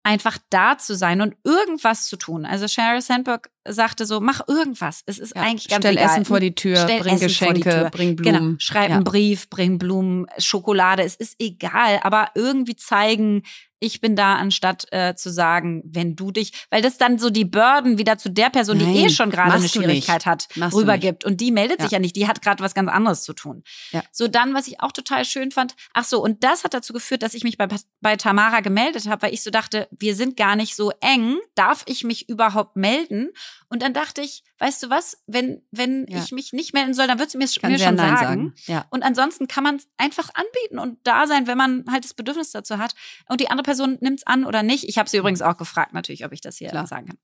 [0.05, 2.45] einfach da zu sein und irgendwas zu tun.
[2.45, 5.01] Also Sheryl Sandberg sagte so, mach irgendwas.
[5.07, 6.11] Es ist ja, eigentlich ganz stell egal.
[6.11, 8.47] Essen vor die Tür, stell bring Essen Geschenke, bring genau, Blumen.
[8.47, 8.95] Genau, schreib ja.
[8.95, 11.01] einen Brief, bring Blumen, Schokolade.
[11.03, 13.41] Es ist egal, aber irgendwie zeigen,
[13.85, 17.45] ich bin da, anstatt äh, zu sagen, wenn du dich, weil das dann so die
[17.45, 21.23] Burden wieder zu der Person, Nein, die eh schon gerade eine Schwierigkeit hat, machst rübergibt.
[21.25, 21.85] Und die meldet ja.
[21.85, 23.63] sich ja nicht, die hat gerade was ganz anderes zu tun.
[23.91, 24.03] Ja.
[24.11, 27.23] So dann, was ich auch total schön fand, ach so, und das hat dazu geführt,
[27.23, 27.67] dass ich mich bei,
[28.01, 31.83] bei Tamara gemeldet habe, weil ich so dachte, wir sind gar nicht so eng, darf
[31.87, 33.29] ich mich überhaupt melden?
[33.75, 36.19] Und dann dachte ich, weißt du was, wenn, wenn ja.
[36.19, 38.17] ich mich nicht melden soll, dann wird sie mir, mir schon sagen.
[38.17, 38.53] sagen.
[38.67, 38.85] Ja.
[38.89, 42.51] Und ansonsten kann man es einfach anbieten und da sein, wenn man halt das Bedürfnis
[42.51, 42.95] dazu hat.
[43.27, 44.85] Und die andere Person nimmt es an oder nicht.
[44.85, 46.87] Ich habe sie übrigens auch gefragt, natürlich, ob ich das hier Klar.
[46.87, 47.17] sagen kann.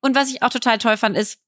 [0.00, 1.40] Und was ich auch total toll fand, ist,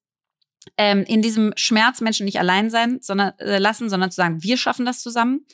[0.77, 4.57] ähm, in diesem Schmerz Menschen nicht allein sein, sondern äh, lassen, sondern zu sagen, wir
[4.57, 5.47] schaffen das zusammen.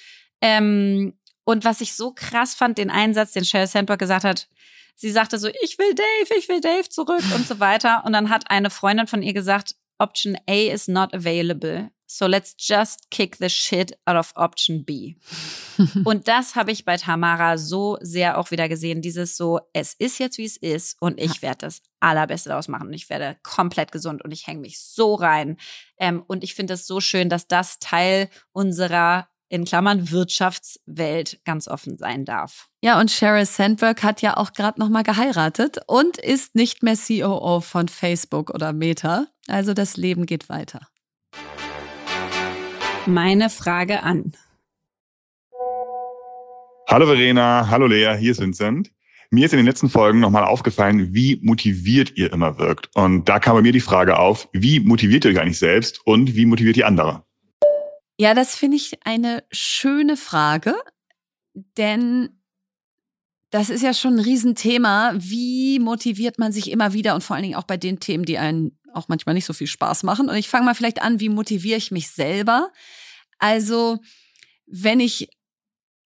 [0.43, 1.15] Ähm,
[1.45, 4.49] und was ich so krass fand, den Einsatz, den Sheryl Sandberg gesagt hat,
[4.97, 8.03] sie sagte so, ich will Dave, ich will Dave zurück und so weiter.
[8.05, 11.91] Und dann hat eine Freundin von ihr gesagt, Option A is not available.
[12.07, 15.17] So let's just kick the shit out of Option B.
[16.05, 19.03] und das habe ich bei Tamara so sehr auch wieder gesehen.
[19.03, 22.89] Dieses so, es ist jetzt wie es ist und ich werde das allerbeste daraus machen
[22.89, 25.57] und ich werde komplett gesund und ich hänge mich so rein.
[25.99, 31.69] Ähm, und ich finde es so schön, dass das Teil unserer in Klammern Wirtschaftswelt ganz
[31.69, 32.69] offen sein darf.
[32.83, 36.97] Ja, und Sheryl Sandberg hat ja auch gerade noch mal geheiratet und ist nicht mehr
[36.97, 39.27] COO von Facebook oder Meta.
[39.47, 40.89] Also das Leben geht weiter.
[43.07, 44.35] Meine Frage an.
[46.89, 48.91] Hallo Verena, hallo Lea, hier ist Vincent.
[49.31, 52.89] Mir ist in den letzten Folgen nochmal aufgefallen, wie motiviert ihr immer wirkt.
[52.95, 56.37] Und da kam bei mir die Frage auf, wie motiviert ihr euch eigentlich selbst und
[56.37, 57.24] wie motiviert ihr andere?
[58.19, 60.75] Ja, das finde ich eine schöne Frage,
[61.55, 62.41] denn
[63.51, 65.15] das ist ja schon ein Riesenthema.
[65.17, 68.39] Wie motiviert man sich immer wieder und vor allen Dingen auch bei den Themen, die
[68.39, 70.29] einen auch manchmal nicht so viel Spaß machen?
[70.29, 72.73] Und ich fange mal vielleicht an, wie motiviere ich mich selber?
[73.39, 73.99] Also,
[74.67, 75.29] wenn ich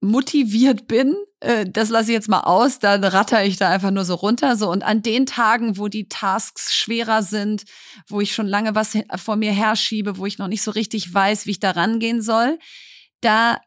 [0.05, 4.05] motiviert bin, äh, das lasse ich jetzt mal aus, dann ratter ich da einfach nur
[4.05, 4.55] so runter.
[4.55, 7.63] So und an den Tagen, wo die Tasks schwerer sind,
[8.07, 11.45] wo ich schon lange was vor mir herschiebe, wo ich noch nicht so richtig weiß,
[11.45, 12.59] wie ich da rangehen soll,
[13.21, 13.59] da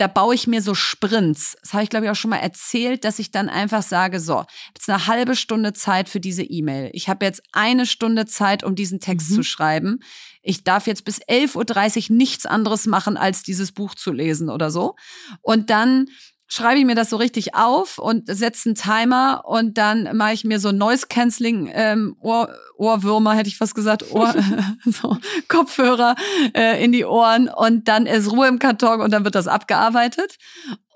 [0.00, 1.58] da baue ich mir so Sprints.
[1.60, 4.44] Das habe ich, glaube ich, auch schon mal erzählt, dass ich dann einfach sage, so,
[4.74, 6.88] jetzt eine halbe Stunde Zeit für diese E-Mail.
[6.94, 9.34] Ich habe jetzt eine Stunde Zeit, um diesen Text mhm.
[9.34, 10.00] zu schreiben.
[10.42, 14.70] Ich darf jetzt bis 11.30 Uhr nichts anderes machen, als dieses Buch zu lesen oder
[14.70, 14.96] so.
[15.42, 16.06] Und dann
[16.50, 20.44] schreibe ich mir das so richtig auf und setze einen Timer und dann mache ich
[20.44, 24.34] mir so Noise Cancelling ähm, Ohr, Ohrwürmer hätte ich fast gesagt Ohr,
[24.84, 25.16] so
[25.48, 26.16] Kopfhörer
[26.54, 30.36] äh, in die Ohren und dann ist Ruhe im Karton und dann wird das abgearbeitet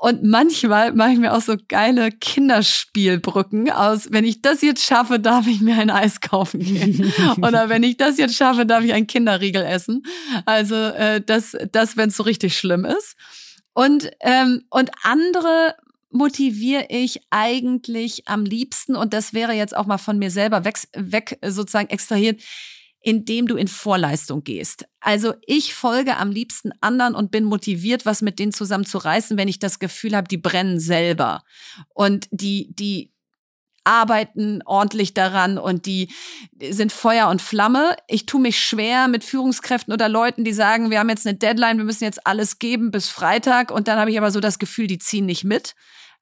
[0.05, 4.09] und manchmal mache ich mir auch so geile Kinderspielbrücken aus.
[4.11, 7.11] Wenn ich das jetzt schaffe, darf ich mir ein Eis kaufen gehen.
[7.39, 10.03] Oder wenn ich das jetzt schaffe, darf ich ein Kinderriegel essen.
[10.45, 13.17] Also äh, das, das wenn es so richtig schlimm ist.
[13.75, 15.75] Und, ähm, und andere
[16.11, 20.79] motiviere ich eigentlich am liebsten, und das wäre jetzt auch mal von mir selber weg,
[20.95, 22.41] weg sozusagen extrahiert,
[23.01, 24.87] indem du in Vorleistung gehst.
[25.01, 29.37] Also ich folge am liebsten anderen und bin motiviert, was mit denen zusammen zu reißen,
[29.37, 31.45] wenn ich das Gefühl habe, die brennen selber.
[31.93, 33.12] Und die, die,
[33.85, 36.09] arbeiten ordentlich daran und die
[36.70, 37.97] sind Feuer und Flamme.
[38.09, 41.78] Ich tue mich schwer mit Führungskräften oder Leuten, die sagen, wir haben jetzt eine Deadline,
[41.78, 44.87] wir müssen jetzt alles geben bis Freitag und dann habe ich aber so das Gefühl,
[44.87, 45.74] die ziehen nicht mit.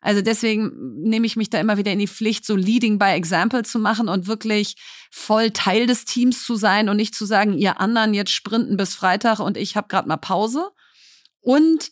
[0.02, 0.72] Also deswegen
[1.04, 4.08] nehme ich mich da immer wieder in die Pflicht, so Leading by Example zu machen
[4.08, 4.74] und wirklich
[5.12, 8.96] voll Teil des Teams zu sein und nicht zu sagen, ihr anderen jetzt sprinten bis
[8.96, 10.70] Freitag und ich habe gerade mal Pause.
[11.40, 11.90] Und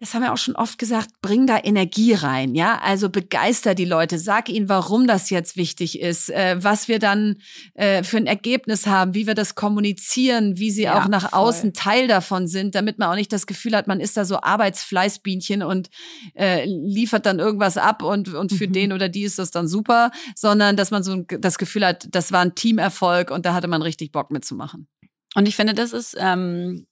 [0.00, 2.80] das haben wir auch schon oft gesagt, bring da Energie rein, ja?
[2.82, 7.36] Also begeister die Leute, sag ihnen, warum das jetzt wichtig ist, äh, was wir dann
[7.74, 11.40] äh, für ein Ergebnis haben, wie wir das kommunizieren, wie sie ja, auch nach voll.
[11.40, 14.40] außen Teil davon sind, damit man auch nicht das Gefühl hat, man ist da so
[14.40, 15.90] Arbeitsfleißbienchen und
[16.34, 18.72] äh, liefert dann irgendwas ab und, und für mhm.
[18.72, 22.32] den oder die ist das dann super, sondern dass man so das Gefühl hat, das
[22.32, 24.88] war ein Teamerfolg und da hatte man richtig Bock mitzumachen.
[25.34, 26.86] Und ich finde, das ist ähm,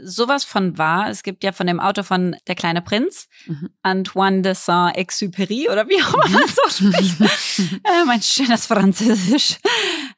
[0.00, 1.08] sowas von wahr.
[1.08, 3.70] Es gibt ja von dem Autor von Der kleine Prinz, mhm.
[3.82, 7.20] Antoine de Saint-Exupéry oder wie auch immer man so spricht.
[7.84, 9.58] äh, mein schönes Französisch.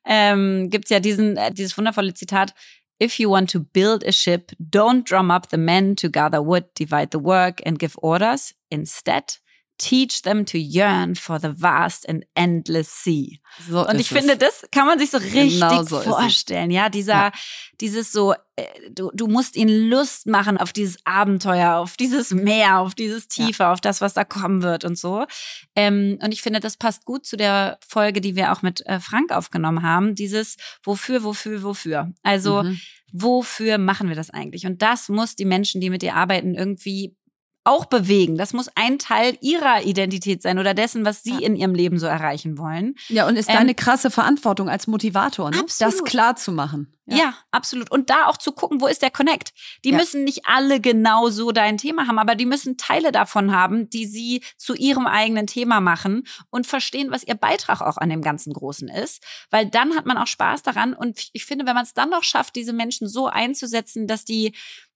[0.05, 2.55] Ähm, gibt es ja diesen, äh, dieses wundervolle Zitat.
[3.03, 6.65] If you want to build a ship, don't drum up the men to gather wood,
[6.79, 8.55] divide the work and give orders.
[8.69, 9.41] Instead,
[9.83, 13.41] teach them to yearn for the vast and endless sea.
[13.69, 16.71] So und ich finde, das kann man sich so richtig genau so vorstellen.
[16.71, 17.33] Ja, dieser, ja.
[17.81, 22.79] dieses so, äh, du, du musst ihnen Lust machen auf dieses Abenteuer, auf dieses Meer,
[22.79, 23.73] auf dieses Tiefe, ja.
[23.73, 25.27] auf das, was da kommen wird und so.
[25.75, 29.01] Ähm, und ich finde, das passt gut zu der Folge, die wir auch mit äh,
[29.01, 30.15] Frank aufgenommen haben.
[30.15, 32.13] Dieses Wofür, wofür, wofür.
[32.23, 32.81] Also, mhm.
[33.11, 34.65] wofür machen wir das eigentlich?
[34.65, 37.17] Und das muss die Menschen, die mit dir arbeiten, irgendwie
[37.65, 38.37] auch bewegen.
[38.37, 41.47] Das muss ein Teil ihrer Identität sein oder dessen, was sie ja.
[41.47, 42.97] in ihrem Leben so erreichen wollen.
[43.09, 45.65] Ja, und ist ähm, deine krasse Verantwortung als Motivator, ne?
[45.79, 46.93] das klar zu machen.
[47.07, 47.17] Ja.
[47.17, 47.35] ja.
[47.51, 47.91] absolut.
[47.91, 49.53] Und da auch zu gucken, wo ist der Connect?
[49.85, 49.97] Die ja.
[49.97, 54.07] müssen nicht alle genau so dein Thema haben, aber die müssen Teile davon haben, die
[54.07, 58.53] sie zu ihrem eigenen Thema machen und verstehen, was ihr Beitrag auch an dem ganzen
[58.53, 59.23] Großen ist.
[59.51, 60.95] Weil dann hat man auch Spaß daran.
[60.95, 64.53] Und ich finde, wenn man es dann noch schafft, diese Menschen so einzusetzen, dass die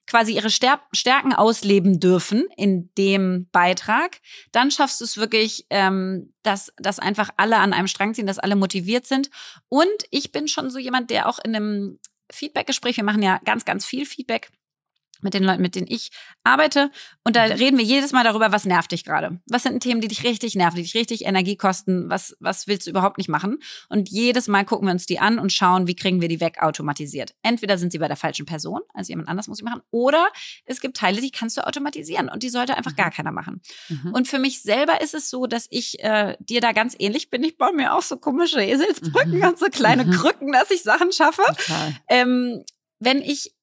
[0.06, 4.20] quasi ihre Stärken ausleben dürfen in dem Beitrag,
[4.52, 8.38] dann schaffst du es wirklich, ähm, dass, dass einfach alle an einem Strang ziehen, dass
[8.38, 9.30] alle motiviert sind.
[9.68, 11.98] Und ich bin schon so jemand, der auch in einem
[12.30, 14.50] Feedback-Gespräch, wir machen ja ganz, ganz viel Feedback,
[15.20, 16.10] mit den Leuten, mit denen ich
[16.44, 16.90] arbeite.
[17.24, 17.52] Und da mhm.
[17.52, 19.40] reden wir jedes Mal darüber, was nervt dich gerade?
[19.46, 22.08] Was sind Themen, die dich richtig nerven, die dich richtig Energie kosten?
[22.08, 23.58] Was, was willst du überhaupt nicht machen?
[23.88, 26.62] Und jedes Mal gucken wir uns die an und schauen, wie kriegen wir die weg
[26.62, 27.34] automatisiert.
[27.42, 30.28] Entweder sind sie bei der falschen Person, also jemand anders muss sie machen, oder
[30.64, 32.96] es gibt Teile, die kannst du automatisieren und die sollte einfach mhm.
[32.96, 33.60] gar keiner machen.
[33.88, 34.12] Mhm.
[34.12, 37.42] Und für mich selber ist es so, dass ich äh, dir da ganz ähnlich bin.
[37.42, 39.44] Ich baue mir auch so komische Eselsbrücken mhm.
[39.44, 40.10] und so kleine mhm.
[40.12, 41.42] Krücken, dass ich Sachen schaffe.
[42.08, 42.62] Ähm,
[42.98, 43.55] wenn ich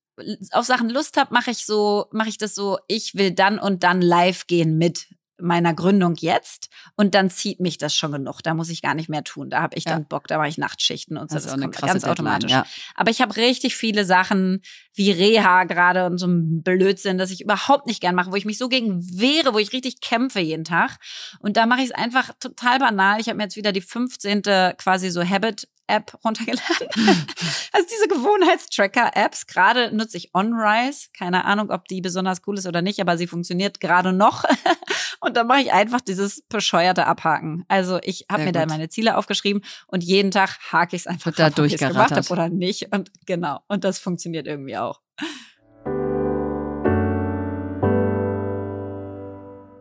[0.51, 3.84] auf Sachen Lust habe, mache ich so, mache ich das so, ich will dann und
[3.84, 5.07] dann live gehen mit
[5.43, 8.41] meiner Gründung jetzt und dann zieht mich das schon genug.
[8.43, 9.49] Da muss ich gar nicht mehr tun.
[9.49, 9.91] Da habe ich ja.
[9.91, 11.36] dann Bock, da mache ich Nachtschichten und so.
[11.36, 12.51] Das, das kommt ganz automatisch.
[12.51, 12.66] Ja.
[12.95, 14.61] Aber ich habe richtig viele Sachen
[14.93, 18.45] wie Reha gerade und so ein Blödsinn, das ich überhaupt nicht gern mache, wo ich
[18.45, 20.97] mich so gegen wehre, wo ich richtig kämpfe jeden Tag.
[21.39, 23.20] Und da mache ich es einfach total banal.
[23.20, 24.43] Ich habe mir jetzt wieder die 15.
[24.78, 26.88] quasi so Habit App runtergeladen.
[27.72, 29.48] also diese Gewohnheitstracker-Apps.
[29.48, 31.10] Gerade nutze ich OnRise.
[31.18, 34.44] Keine Ahnung, ob die besonders cool ist oder nicht, aber sie funktioniert gerade noch.
[35.20, 37.66] und dann mache ich einfach dieses bescheuerte Abhaken.
[37.68, 38.56] Also ich habe mir gut.
[38.56, 42.10] da meine Ziele aufgeschrieben und jeden Tag hake ich es einfach da durchgerattert.
[42.10, 42.94] Gemacht oder nicht.
[42.94, 43.60] Und genau.
[43.68, 45.02] Und das funktioniert irgendwie auch.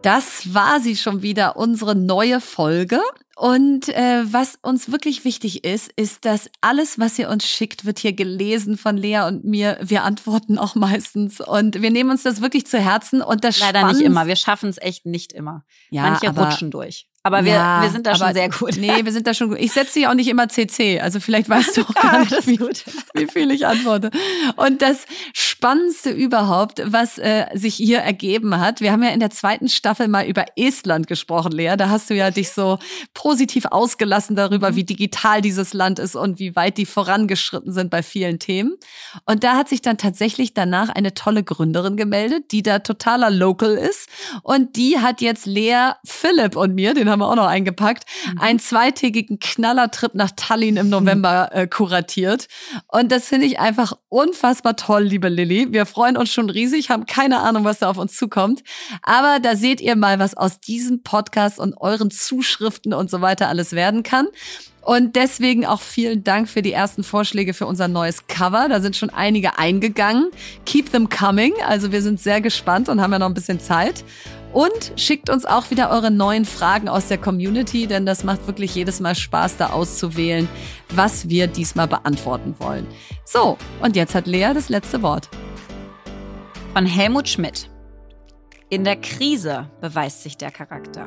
[0.03, 3.01] Das war sie schon wieder, unsere neue Folge.
[3.37, 7.99] Und äh, was uns wirklich wichtig ist, ist, dass alles, was ihr uns schickt, wird
[7.99, 9.79] hier gelesen von Lea und mir.
[9.81, 13.23] Wir antworten auch meistens und wir nehmen uns das wirklich zu Herzen.
[13.23, 14.27] Und das leider nicht immer.
[14.27, 15.65] Wir schaffen es echt nicht immer.
[15.91, 17.09] Ja, Manche rutschen durch.
[17.25, 18.77] Aber wir, ja, wir sind da schon sehr gut.
[18.79, 19.59] Nee, wir sind da schon gut.
[19.61, 20.99] Ich setze dich auch nicht immer CC.
[21.01, 22.59] Also vielleicht weißt du auch gar nicht, wie,
[23.15, 24.11] wie viel ich antworte.
[24.57, 29.31] Und das Spannendste überhaupt, was äh, sich hier ergeben hat, wir haben ja in der
[29.31, 31.77] zweiten Staffel mal über Estland gesprochen, Lea.
[31.79, 32.81] Da hast du ja dich so
[33.15, 34.77] positiv ausgelassen darüber, mhm.
[34.77, 38.75] wie digital dieses Land ist und wie weit die vorangeschritten sind bei vielen Themen.
[39.27, 43.75] Und da hat sich dann tatsächlich danach eine tolle Gründerin gemeldet, die da totaler Local
[43.75, 44.09] ist.
[44.43, 48.41] Und die hat jetzt Lea, Philipp und mir, den haben wir auch noch eingepackt, mhm.
[48.41, 52.49] einen zweitägigen Knallertrip nach Tallinn im November äh, kuratiert.
[52.89, 55.73] Und das finde ich einfach unfassbar toll, liebe Lilly.
[55.73, 58.63] Wir freuen uns schon riesig, haben keine Ahnung, was da auf uns zukommt.
[59.03, 63.49] Aber da seht ihr mal, was aus diesem Podcast und euren Zuschriften und so weiter
[63.49, 64.27] alles werden kann.
[64.83, 68.69] Und deswegen auch vielen Dank für die ersten Vorschläge für unser neues Cover.
[68.69, 70.31] Da sind schon einige eingegangen.
[70.67, 71.53] Keep them coming.
[71.67, 74.05] Also wir sind sehr gespannt und haben ja noch ein bisschen Zeit.
[74.53, 78.75] Und schickt uns auch wieder eure neuen Fragen aus der Community, denn das macht wirklich
[78.75, 80.49] jedes Mal Spaß, da auszuwählen,
[80.91, 82.87] was wir diesmal beantworten wollen.
[83.25, 85.29] So, und jetzt hat Lea das letzte Wort.
[86.75, 87.71] Von Helmut Schmidt.
[88.69, 91.07] In der Krise beweist sich der Charakter.